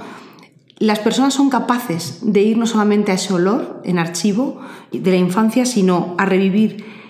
[0.79, 5.17] las personas son capaces de ir no solamente a ese olor en archivo de la
[5.17, 7.02] infancia, sino a revivir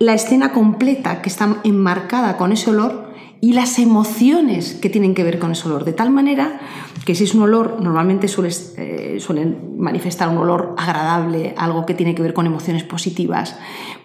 [0.00, 3.10] la escena completa que está enmarcada con ese olor
[3.42, 6.58] y las emociones que tienen que ver con ese olor, de tal manera
[7.04, 12.14] que si es un olor, normalmente eh, suelen manifestar un olor agradable, algo que tiene
[12.14, 13.58] que ver con emociones positivas,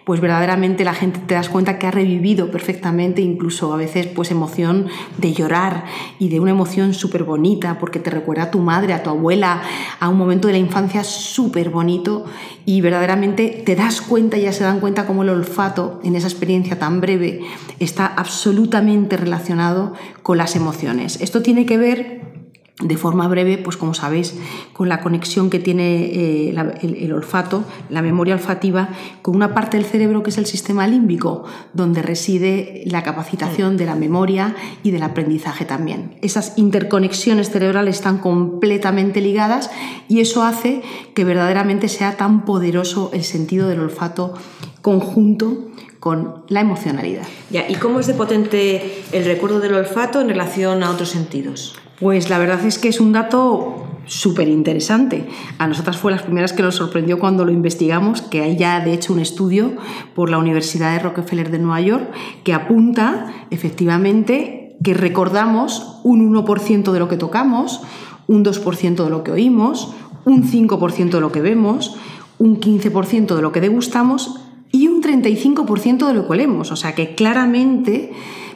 [0.06, 4.30] pues verdaderamente la gente te das cuenta que ha revivido perfectamente, incluso a veces pues
[4.30, 4.86] emoción
[5.18, 5.84] de llorar
[6.20, 9.62] y de una emoción súper bonita, porque te recuerda a tu madre, a tu abuela,
[9.98, 12.24] a un momento de la infancia súper bonito
[12.64, 16.78] y verdaderamente te das cuenta, ya se dan cuenta cómo el olfato en esa experiencia
[16.78, 17.40] tan breve
[17.80, 21.20] está absolutamente relacionado con las emociones.
[21.20, 22.35] Esto tiene que ver
[22.82, 24.34] de forma breve, pues como sabéis,
[24.74, 28.90] con la conexión que tiene eh, el, olfato, la memoria olfativa,
[29.22, 33.86] con una parte del cerebro que es el sistema límbico, donde reside la capacitación de
[33.86, 36.18] la memoria y del aprendizaje también.
[36.20, 39.70] Esas interconexiones cerebrales están completamente ligadas
[40.06, 40.82] y eso hace
[41.14, 44.34] que verdaderamente sea tan poderoso el sentido del olfato
[44.82, 47.26] conjunto con la emocionalidad.
[47.50, 51.76] ¿Y cómo es de potente el recuerdo del olfato en relación a otros sentidos?
[51.98, 55.26] Pues la verdad es que es un dato súper interesante.
[55.58, 58.92] A nosotras fue las primeras que nos sorprendió cuando lo investigamos, que hay ya de
[58.92, 59.72] hecho un estudio
[60.14, 62.12] por la Universidad de Rockefeller de Nueva York
[62.44, 67.80] que apunta efectivamente que recordamos un 1% de lo que tocamos,
[68.26, 71.96] un 2% de lo que oímos, un 5% de lo que vemos,
[72.38, 74.40] un 15% de lo que degustamos
[74.76, 76.70] y un 35% de lo que olemos.
[76.70, 78.12] O sea que claramente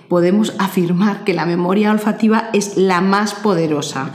[0.09, 4.13] podemos afirmar que la memoria olfativa es la más poderosa.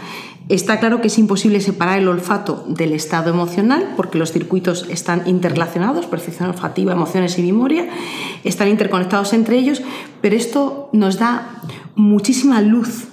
[0.48, 5.24] Está claro que es imposible separar el olfato del estado emocional porque los circuitos están
[5.26, 7.88] interrelacionados, percepción olfativa, emociones y memoria,
[8.44, 9.82] están interconectados entre ellos,
[10.22, 11.62] pero esto nos da
[11.96, 13.08] muchísima luz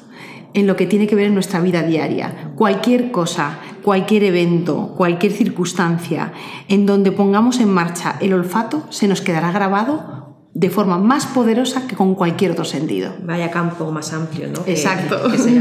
[0.53, 2.53] en lo que tiene que ver en nuestra vida diaria.
[2.57, 6.33] Cualquier cosa, cualquier evento, cualquier circunstancia
[6.69, 10.23] en donde pongamos en marcha el olfato se nos quedará grabado
[10.55, 13.15] de forma más poderosa que con cualquier otro sentido.
[13.23, 14.61] Vaya campo más amplio, ¿no?
[14.67, 15.19] Exacto.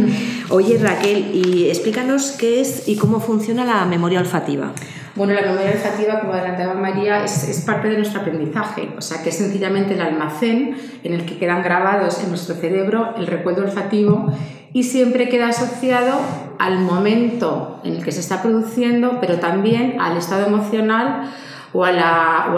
[0.49, 4.73] Oye, Raquel, y explícanos qué es y cómo funciona la memoria olfativa.
[5.15, 9.21] Bueno, la memoria olfativa, como adelantaba María, es, es, parte de nuestro aprendizaje, o sea
[9.21, 13.63] que es sencillamente el almacén en el que quedan grabados en nuestro cerebro el recuerdo
[13.63, 14.33] olfativo
[14.73, 16.19] y siempre queda asociado
[16.59, 21.29] al momento en el que se está produciendo, pero también al estado emocional
[21.73, 22.53] o a, la,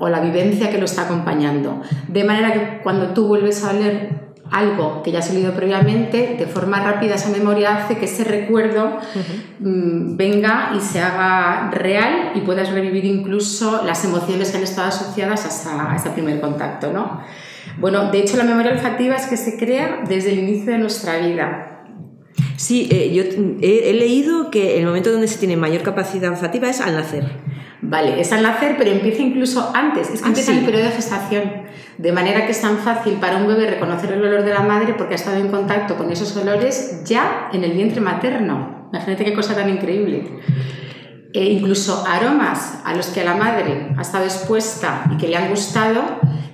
[0.00, 1.80] o, la vivencia que lo está acompañando.
[2.08, 6.46] De manera que cuando tú vuelves a leer algo que ya has leído previamente, de
[6.46, 8.98] forma rápida esa memoria hace que ese recuerdo
[9.58, 14.88] mm, venga y se haga real y puedas revivir incluso las emociones que han estado
[14.88, 16.92] asociadas a, ese primer contacto.
[16.92, 17.20] ¿no?
[17.78, 21.18] Bueno, de hecho la memoria olfativa es que se crea desde el inicio de nuestra
[21.18, 21.84] vida.
[22.56, 23.22] Sí, eh, yo
[23.60, 27.24] he, he, leído que el momento donde se tiene mayor capacidad olfativa es al nacer.
[27.82, 30.86] Vale, es al nacer, pero empieza incluso antes, es que ah, empieza en el periodo
[30.86, 31.52] de gestación,
[31.98, 34.94] de manera que es tan fácil para un bebé reconocer el olor de la madre
[34.94, 38.88] porque ha estado en contacto con esos olores ya en el vientre materno.
[38.92, 40.40] Imagínate qué cosa tan increíble.
[41.32, 45.50] E incluso aromas a los que la madre ha estado expuesta y que le han
[45.50, 46.02] gustado,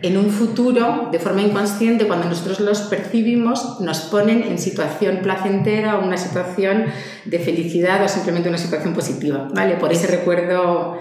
[0.02, 5.98] en un futuro, de forma inconsciente, cuando nosotros los percibimos, nos ponen en situación placentera
[5.98, 6.86] o una situación
[7.24, 9.74] de felicidad o simplemente una situación positiva, ¿vale?
[9.76, 10.98] Por ese recuerdo.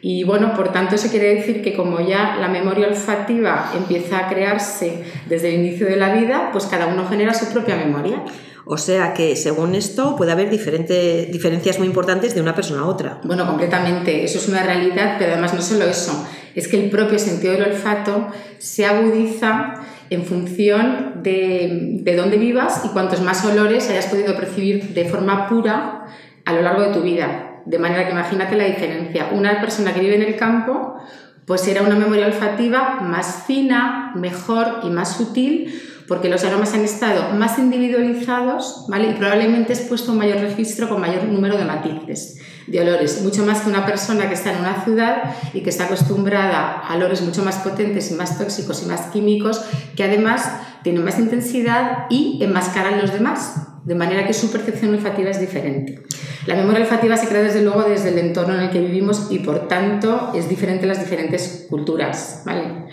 [0.00, 4.28] Y bueno, por tanto, eso quiere decir que como ya la memoria olfativa empieza a
[4.28, 8.22] crearse desde el inicio de la vida, pues cada uno genera su propia memoria.
[8.66, 12.86] O sea que, según esto, puede haber diferentes diferencias muy importantes de una persona a
[12.86, 13.20] otra.
[13.24, 14.24] Bueno, completamente.
[14.24, 16.26] Eso es una realidad, pero además no solo eso.
[16.54, 19.74] Es que el propio sentido del olfato se agudiza
[20.08, 25.46] en función de, de dónde vivas y cuantos más olores hayas podido percibir de forma
[25.48, 26.06] pura
[26.44, 27.60] a lo largo de tu vida.
[27.66, 29.30] De manera que imagínate la diferencia.
[29.32, 30.96] Una persona que vive en el campo,
[31.44, 35.72] pues era una memoria olfativa más fina, mejor y más sutil
[36.08, 39.10] porque los aromas han estado más individualizados ¿vale?
[39.10, 43.60] y probablemente expuesto un mayor registro con mayor número de matices de olores, mucho más
[43.60, 47.44] que una persona que está en una ciudad y que está acostumbrada a olores mucho
[47.44, 49.62] más potentes y más tóxicos y más químicos,
[49.96, 50.50] que además
[50.82, 56.02] tienen más intensidad y enmascaran los demás, de manera que su percepción olfativa es diferente.
[56.46, 59.40] La memoria olfativa se crea desde luego desde el entorno en el que vivimos y
[59.40, 62.42] por tanto es diferente en las diferentes culturas.
[62.44, 62.86] ¿vale?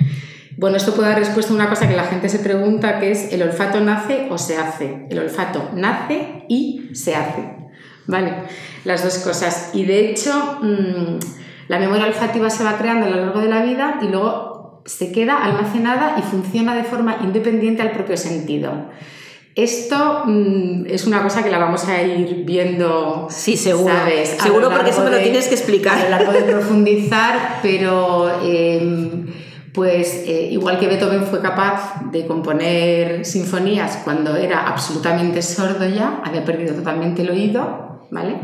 [0.58, 3.32] Bueno, esto puede dar respuesta a una cosa que la gente se pregunta, que es
[3.34, 5.08] ¿el olfato nace o se hace?
[5.10, 7.44] El olfato nace y se hace.
[8.08, 8.34] ¿Vale?
[8.84, 9.70] Las dos cosas.
[9.74, 11.20] Y de hecho, mm,
[11.68, 15.12] la memoria olfativa se va creando a lo largo de la vida y luego se
[15.12, 18.90] queda almacenada y funciona de forma independiente al propio sentido.
[19.56, 23.28] Esto mm, es una cosa que la vamos a ir viendo.
[23.30, 23.94] Sí, seguro.
[23.94, 24.38] ¿sabes?
[24.42, 25.98] Seguro porque eso me lo de- tienes que explicar.
[26.00, 29.26] A lo largo de profundizar, pero eh,
[29.74, 36.22] pues eh, igual que Beethoven fue capaz de componer sinfonías cuando era absolutamente sordo ya,
[36.26, 38.36] había perdido totalmente el oído, ¿vale?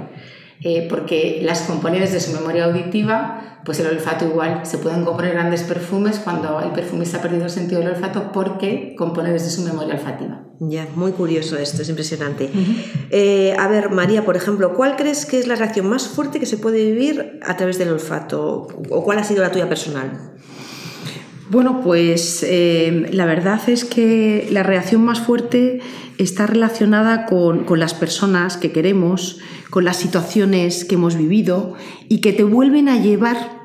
[0.62, 4.62] Eh, porque las compone desde su memoria auditiva, pues el olfato igual.
[4.66, 8.96] Se pueden componer grandes perfumes cuando el perfumista ha perdido el sentido del olfato porque
[8.98, 10.44] compone desde su memoria olfativa.
[10.60, 12.50] Ya, muy curioso esto, es impresionante.
[13.12, 16.48] Eh, a ver, María, por ejemplo, ¿cuál crees que es la reacción más fuerte que
[16.48, 18.68] se puede vivir a través del olfato?
[18.90, 20.34] ¿O cuál ha sido la tuya personal?
[21.50, 25.80] Bueno, pues eh, la verdad es que la reacción más fuerte
[26.18, 31.76] está relacionada con, con las personas que queremos, con las situaciones que hemos vivido
[32.10, 33.58] y que te vuelven a llevar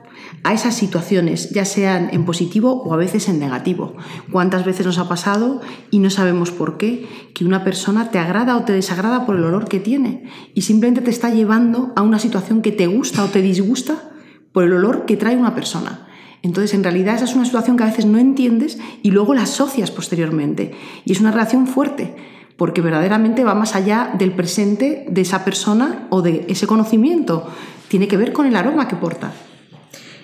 [0.45, 3.97] a esas situaciones, ya sean en positivo o a veces en negativo.
[4.31, 8.57] ¿Cuántas veces nos ha pasado y no sabemos por qué que una persona te agrada
[8.57, 12.21] o te desagrada por el olor que tiene y simplemente te está llevando a una
[12.21, 14.11] situación que te gusta o te disgusta
[14.53, 16.02] por el olor que trae una persona?
[16.43, 19.43] Entonces, en realidad, esa es una situación que a veces no entiendes y luego la
[19.43, 20.73] asocias posteriormente.
[21.05, 22.15] Y es una relación fuerte,
[22.57, 27.49] porque verdaderamente va más allá del presente de esa persona o de ese conocimiento.
[27.89, 29.33] Tiene que ver con el aroma que porta.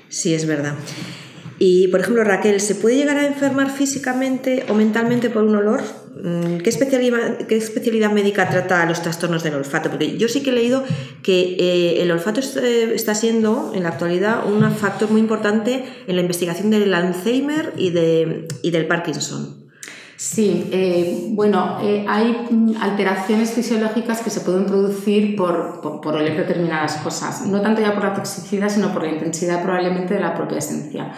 [0.09, 0.75] Sí, es verdad.
[1.59, 5.83] Y, por ejemplo, Raquel, ¿se puede llegar a enfermar físicamente o mentalmente por un olor?
[6.23, 9.91] Mm, ¿Qué especialidad, qué especialidad médica trata los trastornos del olfato?
[9.91, 10.85] Porque yo sí que he leído
[11.23, 16.15] que eh, el olfato eh, está siendo, en la actualidad, un factor muy importante en
[16.15, 19.69] la investigación del Alzheimer y, de, y del Parkinson.
[20.19, 26.17] Sí, eh, bueno, eh, hay mm, alteraciones fisiológicas que se pueden producir por, por, por
[26.17, 30.21] oler determinadas cosas, no tanto ya por la toxicidad, sino por la intensidad probablemente de
[30.21, 31.13] la propia esencia.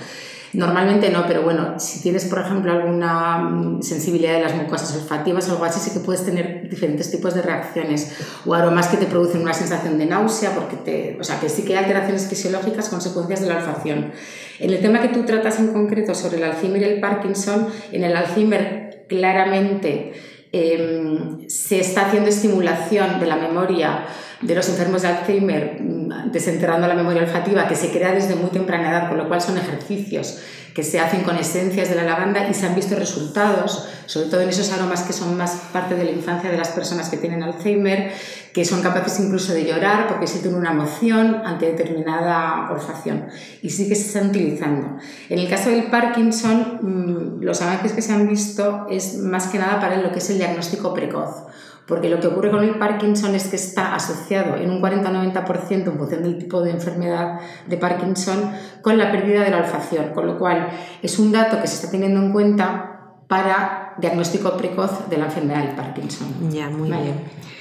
[0.52, 5.48] Normalmente no, pero bueno, si tienes, por ejemplo, alguna mm, sensibilidad de las mucosas olfativas
[5.48, 9.06] o algo así, sí que puedes tener diferentes tipos de reacciones o aromas que te
[9.06, 12.88] producen una sensación de náusea, porque te, o sea, que sí que hay alteraciones fisiológicas
[12.88, 14.12] consecuencias de la olfacción.
[14.58, 18.02] En el tema que tú tratas en concreto sobre el Alzheimer y el Parkinson, en
[18.02, 20.12] el Alzheimer claramente
[20.52, 24.04] eh, se está haciendo estimulación de la memoria
[24.40, 28.50] de los enfermos de Alzheimer, mm, desenterrando la memoria olfativa, que se crea desde muy
[28.50, 30.40] temprana edad, con lo cual son ejercicios
[30.74, 34.40] que se hacen con esencias de la lavanda y se han visto resultados, sobre todo
[34.40, 37.42] en esos aromas que son más parte de la infancia de las personas que tienen
[37.42, 38.12] Alzheimer,
[38.52, 43.26] que son capaces incluso de llorar porque sienten una emoción ante determinada olfacción.
[43.62, 44.98] Y sí que se están utilizando.
[45.28, 49.58] En el caso del Parkinson, mm, los avances que se han visto es más que
[49.58, 51.44] nada para lo que es el diagnóstico precoz.
[51.90, 55.98] Porque lo que ocurre con el Parkinson es que está asociado en un 40-90% en
[55.98, 60.38] función del tipo de enfermedad de Parkinson con la pérdida de la olfacción, con lo
[60.38, 60.68] cual
[61.02, 65.64] es un dato que se está teniendo en cuenta para diagnóstico precoz de la enfermedad
[65.64, 66.28] del Parkinson.
[66.52, 67.14] Ya, muy bien.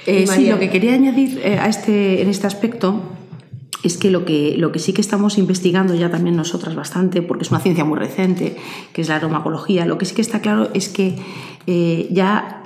[0.06, 3.02] Eh, sí, lo que quería añadir eh, a este, en este aspecto
[3.82, 7.42] es que lo, que lo que sí que estamos investigando ya también nosotras bastante, porque
[7.42, 8.56] es una ciencia muy reciente,
[8.92, 11.16] que es la aromacología, lo que sí que está claro es que
[11.66, 12.59] eh, ya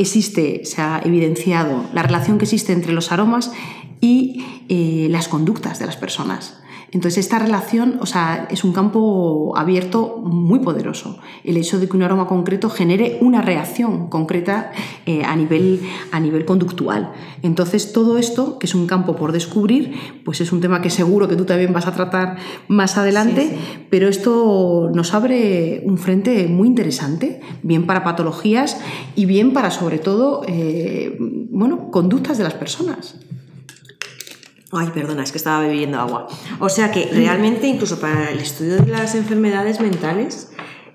[0.00, 3.52] existe, se ha evidenciado la relación que existe entre los aromas
[4.00, 6.60] y eh, las conductas de las personas.
[6.92, 11.18] Entonces esta relación, o sea, es un campo abierto muy poderoso.
[11.44, 14.72] El hecho de que un aroma concreto genere una reacción concreta
[15.06, 17.12] eh, a, nivel, a nivel conductual.
[17.42, 21.28] Entonces todo esto, que es un campo por descubrir, pues es un tema que seguro
[21.28, 22.36] que tú también vas a tratar
[22.68, 23.56] más adelante,
[23.88, 28.80] pero esto nos abre un frente muy interesante, bien para patologías
[29.14, 31.16] y bien para sobre todo, eh,
[31.50, 33.16] bueno, conductas de las personas.
[34.72, 36.28] Ay, perdona, es que estaba bebiendo agua.
[36.60, 40.50] O sea que realmente, incluso para el estudio de las enfermedades mentales,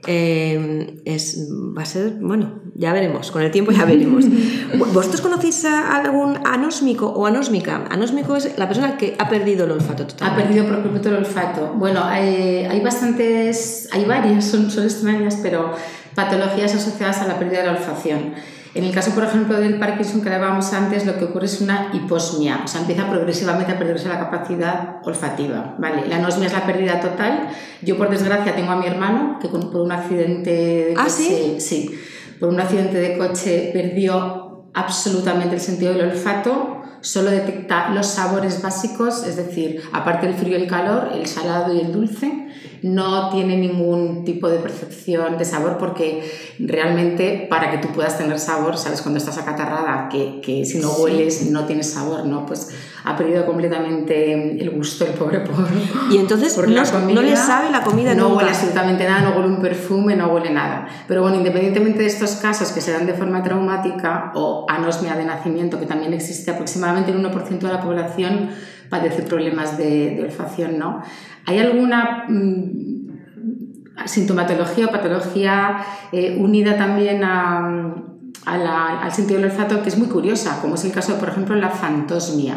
[0.07, 4.26] eh, es, va a ser, bueno, ya veremos, con el tiempo ya veremos.
[4.93, 7.86] ¿Vosotros conocéis a algún anósmico o anósmica?
[7.89, 10.43] Anósmico es la persona que ha perdido el olfato Ha totalmente.
[10.43, 11.73] perdido por completo el olfato.
[11.76, 15.73] Bueno, hay, hay bastantes, hay varias, son, son extrañas, pero
[16.13, 18.36] patologías asociadas a la pérdida de la olfacción.
[18.76, 21.91] En el caso, por ejemplo, del Parkinson que hablábamos antes, lo que ocurre es una
[21.93, 25.76] hiposmia, o sea, empieza progresivamente a perderse la capacidad olfativa.
[25.80, 26.05] ¿vale?
[26.09, 27.47] La anosmia es la pérdida total.
[27.82, 31.97] Yo, por desgracia, tengo a mi hermano que por un accidente de ¿Ah, coche, sí,
[32.38, 38.61] por un accidente de coche perdió absolutamente el sentido del olfato, solo detecta los sabores
[38.61, 42.49] básicos, es decir, aparte del frío y el calor, el salado y el dulce
[42.82, 48.39] no tiene ningún tipo de percepción de sabor porque realmente para que tú puedas tener
[48.39, 52.45] sabor, sabes, cuando estás acatarrada, que, que si no hueles no tienes sabor, ¿no?
[52.45, 52.71] Pues
[53.03, 55.55] ha perdido completamente el gusto el pobre por
[56.11, 57.13] Y entonces por no, comida.
[57.13, 58.38] no le sabe la comida No nunca.
[58.38, 60.88] huele absolutamente nada, no huele un perfume, no huele nada.
[61.07, 65.26] Pero bueno, independientemente de estos casos que se dan de forma traumática o anosmia de
[65.26, 68.49] nacimiento, que también existe aproximadamente el 1% de la población
[68.96, 71.02] padece problemas de, de olfacción, ¿no?
[71.46, 75.78] ¿Hay alguna mm, sintomatología o patología
[76.12, 77.93] eh, unida también a,
[78.46, 81.30] a la- al sentido del olfato que es muy curiosa, como es el caso, por
[81.30, 82.56] ejemplo, la fantosmia?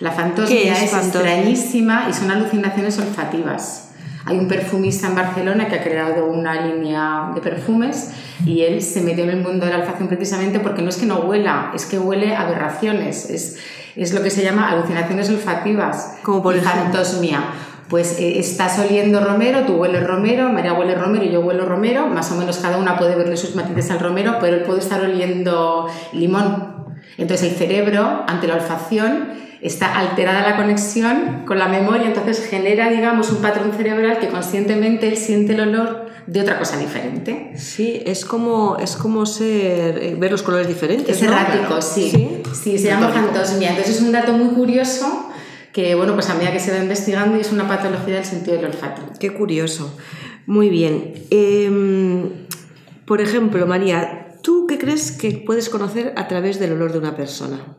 [0.00, 1.32] La ¿Qué fantosmia es es, fantosmia?
[1.34, 3.84] extrañísima y son alucinaciones olfativas.
[4.26, 8.12] Hay un perfumista en Barcelona que ha creado una línea de perfumes
[8.44, 11.06] y él se metió en el mundo de la olfacción precisamente porque no es que
[11.06, 13.56] no huela, es que huele a aberraciones, es,
[13.96, 16.18] es lo que se llama alucinaciones olfativas.
[16.22, 17.40] Como por fantosmia.
[17.88, 22.06] Pues eh, estás oliendo romero, tú hueles romero, María huele romero y yo huelo romero,
[22.06, 25.00] más o menos cada una puede verle sus matices al romero, pero él puede estar
[25.00, 26.96] oliendo limón.
[27.16, 29.30] Entonces el cerebro, ante la olfacción,
[29.62, 35.08] está alterada la conexión con la memoria, entonces genera, digamos, un patrón cerebral que conscientemente
[35.08, 37.52] él siente el olor de otra cosa diferente.
[37.56, 41.16] Sí, es como, es como ser, eh, ver los colores diferentes.
[41.16, 41.32] Es ¿no?
[41.32, 42.42] errático, sí.
[42.52, 42.78] sí.
[42.78, 43.70] se llama fantosmia.
[43.70, 45.30] Entonces es un dato muy curioso
[45.72, 48.56] que, bueno, pues a medida que se va investigando y es una patología del sentido
[48.56, 49.02] del olfato.
[49.18, 49.96] Qué curioso.
[50.44, 51.14] Muy bien.
[51.30, 52.30] Em,
[53.06, 57.16] por ejemplo, María, ¿tú qué crees que puedes conocer a través del olor de una
[57.16, 57.78] persona?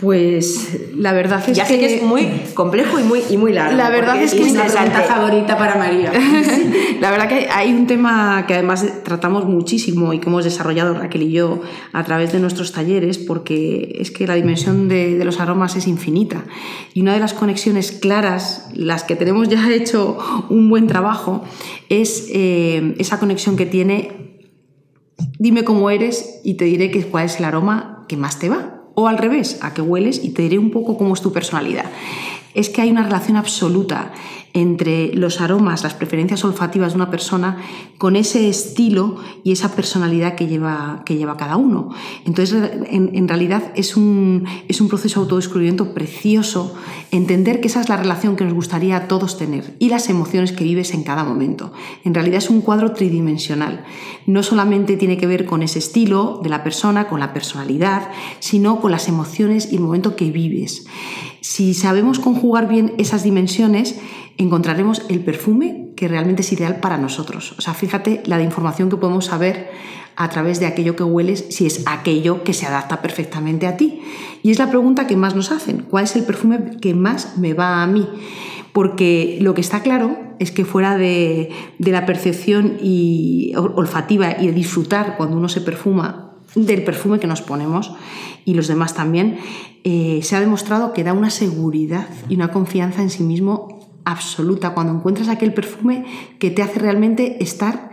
[0.00, 1.74] Pues la verdad es ya que...
[1.74, 3.76] sé que es muy complejo y muy, y muy largo.
[3.76, 6.10] La verdad es que Es una pregunta favorita para María.
[7.00, 11.22] La verdad que hay un tema que además tratamos muchísimo y que hemos desarrollado Raquel
[11.24, 11.60] y yo
[11.92, 15.86] a través de nuestros talleres porque es que la dimensión de, de los aromas es
[15.86, 16.44] infinita
[16.94, 20.16] y una de las conexiones claras, las que tenemos ya hecho
[20.50, 21.42] un buen trabajo,
[21.90, 24.38] es eh, esa conexión que tiene
[25.38, 28.79] dime cómo eres y te diré que- cuál es el aroma que más te va.
[29.00, 31.86] O al revés, a que hueles y te diré un poco cómo es tu personalidad.
[32.52, 34.12] Es que hay una relación absoluta
[34.52, 37.58] entre los aromas, las preferencias olfativas de una persona
[37.98, 41.90] con ese estilo y esa personalidad que lleva, que lleva cada uno.
[42.24, 46.74] Entonces, en, realidad es un, es un proceso de autodescubrimiento precioso
[47.10, 50.52] entender que esa es la relación que nos gustaría a todos tener y las emociones
[50.52, 51.72] que vives en cada momento.
[52.04, 53.84] En realidad es un cuadro tridimensional.
[54.26, 58.80] No solamente tiene que ver con ese estilo de la persona, con la personalidad, sino
[58.80, 60.86] con las emociones y el momento que vives.
[61.40, 63.98] Si sabemos conjugar bien esas dimensiones,
[64.38, 67.54] encontraremos el perfume que realmente es ideal para nosotros.
[67.58, 69.70] O sea, fíjate la información que podemos saber
[70.16, 74.02] a través de aquello que hueles, si es aquello que se adapta perfectamente a ti.
[74.42, 77.54] Y es la pregunta que más nos hacen, ¿cuál es el perfume que más me
[77.54, 78.06] va a mí?
[78.72, 82.78] Porque lo que está claro es que fuera de, de la percepción
[83.54, 87.92] olfativa y de disfrutar cuando uno se perfuma del perfume que nos ponemos
[88.44, 89.38] y los demás también,
[89.84, 94.74] eh, se ha demostrado que da una seguridad y una confianza en sí mismo absoluta
[94.74, 96.04] cuando encuentras aquel perfume
[96.38, 97.90] que te hace realmente estar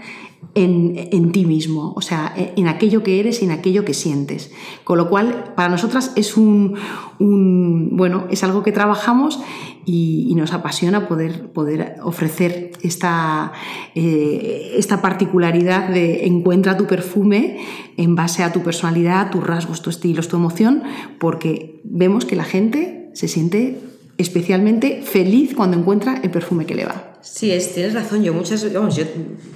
[0.55, 4.51] en, en, ti mismo, o sea, en aquello que eres y en aquello que sientes.
[4.83, 6.75] Con lo cual, para nosotras es un,
[7.19, 9.39] un bueno, es algo que trabajamos
[9.85, 13.53] y, nos apasiona poder, poder ofrecer esta,
[13.95, 17.59] eh, esta particularidad de encuentra tu perfume
[17.97, 20.83] en base a tu personalidad, tus rasgos, tus estilos, tu emoción,
[21.19, 23.79] porque vemos que la gente se siente
[24.17, 27.03] especialmente feliz cuando encuentra el perfume que le va.
[27.21, 28.23] Sí, es, tienes razón.
[28.23, 29.03] Yo muchas, vamos, yo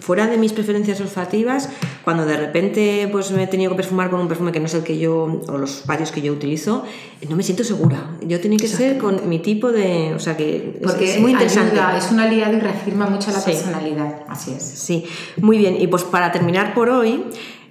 [0.02, 1.70] fuera de mis preferencias olfativas,
[2.04, 4.74] cuando de repente pues me he tenido que perfumar con un perfume que no es
[4.74, 6.84] el que yo o los varios que yo utilizo,
[7.30, 8.18] no me siento segura.
[8.28, 11.32] Yo tenía que ser con mi tipo de, o sea que es, Porque es muy
[11.32, 11.72] interesante.
[11.80, 13.52] ayuda, es un aliado y reafirma mucho la Sí.
[13.52, 14.24] personalidad.
[14.28, 14.62] Así es.
[14.64, 15.06] Sí,
[15.38, 15.80] muy bien.
[15.82, 17.24] Y pues para terminar por hoy,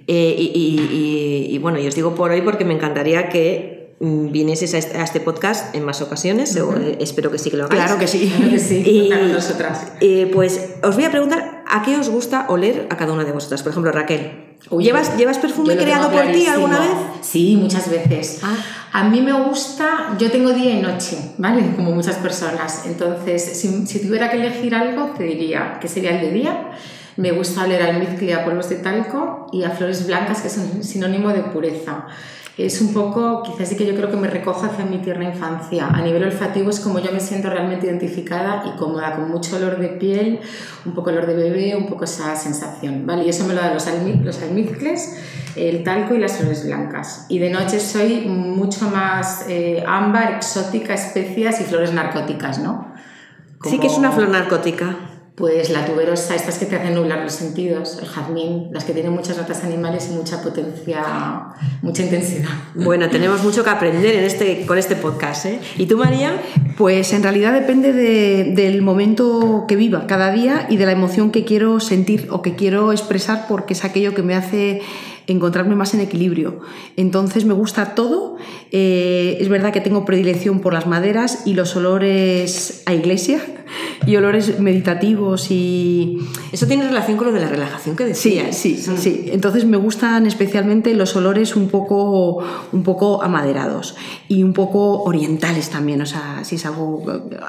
[0.07, 0.95] eh, y, y-
[1.51, 5.03] y- y bueno, yo os digo por hoy porque me encantaría que mm, vinieseis a
[5.03, 6.55] este, podcast en más ocasiones.
[6.57, 7.83] o, eh, espero que sí que lo hagáis.
[7.83, 8.33] Claro que sí.
[8.37, 9.87] Claro que sí, Y, para nosotras.
[10.01, 13.31] eh, pues os voy a preguntar a qué os gusta oler a cada una de
[13.31, 13.63] vosotras.
[13.63, 16.89] Por ejemplo, Raquel, Uy, ¿llevas, ¿llevas perfume creado por ti alguna vez?
[17.21, 18.39] Sí, muchas veces.
[18.43, 18.55] Ah.
[18.93, 21.75] A mí me gusta, yo tengo día y noche, ¿vale?
[21.75, 22.83] Como muchas personas.
[22.85, 26.71] Entonces, si, si tuviera que elegir algo, te diría que sería el de día.
[27.17, 31.29] Me gusta oler almizcle a polvos de talco y a flores blancas, que son sinónimo
[31.29, 32.07] de pureza
[32.65, 35.87] es un poco, quizás sí que yo creo que me recoja hacia mi tierna infancia.
[35.87, 39.79] A nivel olfativo es como yo me siento realmente identificada y cómoda, con mucho olor
[39.79, 40.39] de piel,
[40.85, 43.25] un poco olor de bebé, un poco esa sensación, ¿vale?
[43.25, 43.85] Y eso me lo dan los,
[44.23, 45.17] los almizcles,
[45.55, 47.25] el talco y las flores blancas.
[47.29, 52.91] Y de noche soy mucho más eh, ámbar, exótica, especias y flores narcóticas, ¿no?
[53.63, 54.97] Sí que es una flor narcótica
[55.35, 59.13] pues la tuberosa, estas que te hacen nublar los sentidos, el jazmín, las que tienen
[59.13, 61.03] muchas notas animales y mucha potencia,
[61.81, 62.49] mucha intensidad.
[62.75, 65.45] Bueno, tenemos mucho que aprender en este, con este podcast.
[65.45, 65.59] ¿eh?
[65.77, 66.41] ¿Y tú, María?
[66.77, 71.45] Pues en realidad depende del momento que viva cada día y de la emoción que
[71.45, 74.81] quiero sentir o que quiero expresar porque es aquello que me hace
[75.27, 76.59] encontrarme más en equilibrio.
[76.97, 78.37] Entonces me gusta todo.
[78.71, 83.41] Eh, es verdad que tengo predilección por las maderas y los olores a iglesia
[84.05, 86.19] y olores meditativos y...
[86.51, 88.55] Eso tiene relación con lo de la relajación que decías.
[88.57, 89.29] Sí, sí, sí.
[89.31, 93.95] Entonces me gustan especialmente los olores un poco, un poco amaderados
[94.27, 96.01] y un poco orientales también.
[96.01, 97.03] O sea, si es algo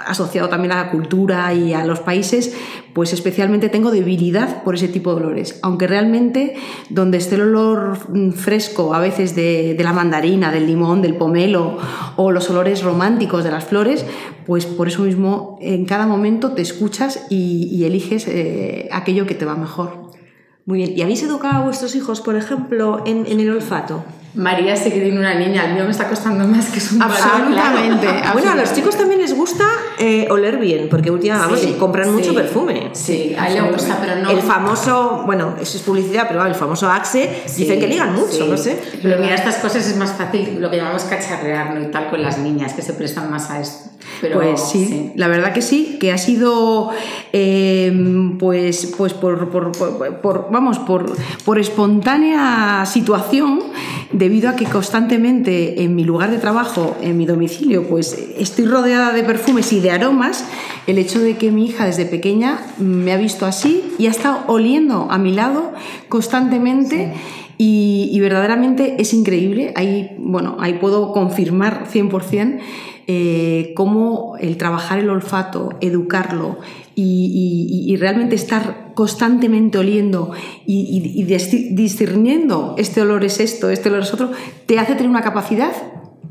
[0.07, 2.55] asociado también a la cultura y a los países,
[2.93, 5.59] pues especialmente tengo debilidad por ese tipo de olores.
[5.63, 6.55] Aunque realmente
[6.91, 7.99] donde esté el olor
[8.35, 11.79] fresco, a veces de, de la mandarina, del limón, del pomelo
[12.17, 14.05] o los olores románticos de las flores,
[14.47, 19.45] pues por eso mismo en cada momento te escuchas y, eliges eh, aquello que te
[19.45, 20.11] va mejor.
[20.67, 20.93] Muy bien.
[20.97, 24.05] ¿Y habéis educado a vuestros hijos, por ejemplo, en, en el olfato?
[24.35, 27.03] María sí que tiene una niña, el mío me está costando más que es un
[27.03, 28.09] Absolutamente.
[28.33, 29.65] Bueno, a los chicos también les gusta
[29.99, 32.91] eh, oler bien, porque últimamente compran mucho perfume.
[32.93, 34.31] Sí, a él le gusta, pero no.
[34.31, 38.57] El famoso, bueno, eso es publicidad, pero el famoso Axe, dicen que ligan mucho, no
[38.57, 38.81] sé.
[39.03, 41.83] Pero mira, estas cosas es más fácil, lo que llamamos cacharrear, ¿no?
[41.83, 43.91] Y tal con las niñas, que se prestan más a esto.
[44.21, 46.91] Pero, pues sí, la verdad que sí, que ha sido,
[47.33, 49.73] em, pues, pues por, por,
[50.21, 53.61] por, vamos, por, por espontánea situación
[54.23, 59.13] debido a que constantemente en mi lugar de trabajo, en mi domicilio, pues estoy rodeada
[59.13, 60.45] de perfumes y de aromas,
[60.87, 64.45] el hecho de que mi hija desde pequeña me ha visto así y ha estado
[64.47, 65.73] oliendo a mi lado
[66.09, 67.15] constantemente.
[67.59, 72.59] Y, verdaderamente es increíble, ahí, bueno, ahí puedo confirmar 100%
[73.07, 76.59] eh, cómo el trabajar el olfato, educarlo
[76.95, 80.33] y, realmente estar constantemente oliendo
[80.67, 81.25] y,
[81.73, 84.31] discerniendo este olor es esto, este olor es otro,
[84.67, 85.73] te hace tener una capacidad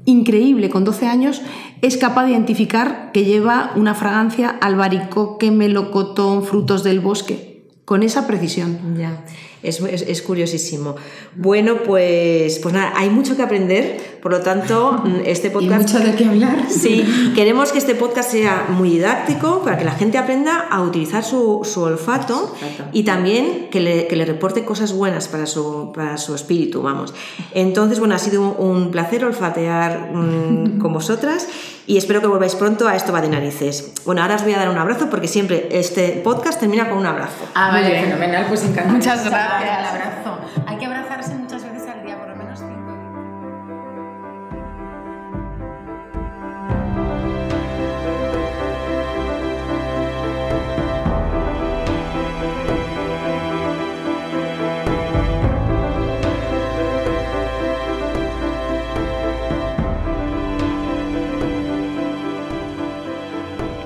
[0.05, 0.69] increíble.
[0.69, 1.41] Con 12 años
[1.81, 8.27] es capaz de identificar que lleva una fragancia albaricoque, melocotón, frutos del bosque, con esa
[8.27, 8.95] precisión.
[8.97, 9.23] Ya.
[9.63, 10.95] Es, curiosísimo.
[11.35, 15.93] Bueno, pues, pues nada, hay mucho que aprender, por lo tanto, este podcast...
[15.93, 16.65] mucho de qué hablar.
[16.69, 17.03] Sí,
[17.35, 21.61] queremos que este podcast sea muy didáctico para que la gente aprenda a utilizar su,
[21.75, 22.55] olfato
[22.91, 27.13] y también que le, reporte cosas buenas para su, para su espíritu, vamos.
[27.53, 31.47] Entonces, bueno, ha sido un, placer olfatear mm, con vosotras
[31.91, 33.91] y espero que volváis pronto a Esto va de narices.
[34.05, 37.05] Bueno, ahora os voy a dar un abrazo porque siempre este podcast termina con un
[37.05, 37.49] abrazo.
[37.53, 38.95] Ah, vale, fenomenal, pues encantado.
[38.95, 39.61] Muchas gracias.
[39.61, 40.39] El abrazo.
[40.67, 41.33] Hay que abrazarse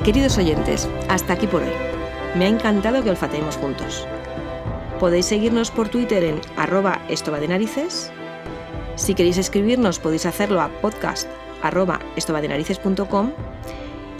[0.05, 1.71] Queridos oyentes, hasta aquí por hoy.
[2.35, 4.05] Me ha encantado que olfateemos juntos.
[4.99, 8.11] Podéis seguirnos por Twitter en arroba esto de narices.
[8.97, 11.27] Si queréis escribirnos podéis hacerlo a podcast
[11.63, 11.99] arroba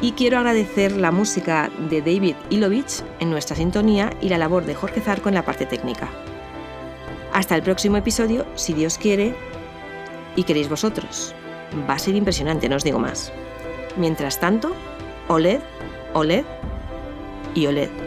[0.02, 4.74] y quiero agradecer la música de David Ilovich en nuestra sintonía y la labor de
[4.74, 6.10] Jorge Zarco en la parte técnica.
[7.32, 9.36] Hasta el próximo episodio, si Dios quiere
[10.36, 11.36] y queréis vosotros.
[11.88, 13.32] Va a ser impresionante, no os digo más.
[13.98, 14.74] Mientras tanto,
[15.28, 15.60] OLED,
[16.16, 16.46] OLED
[17.56, 18.05] y OLED.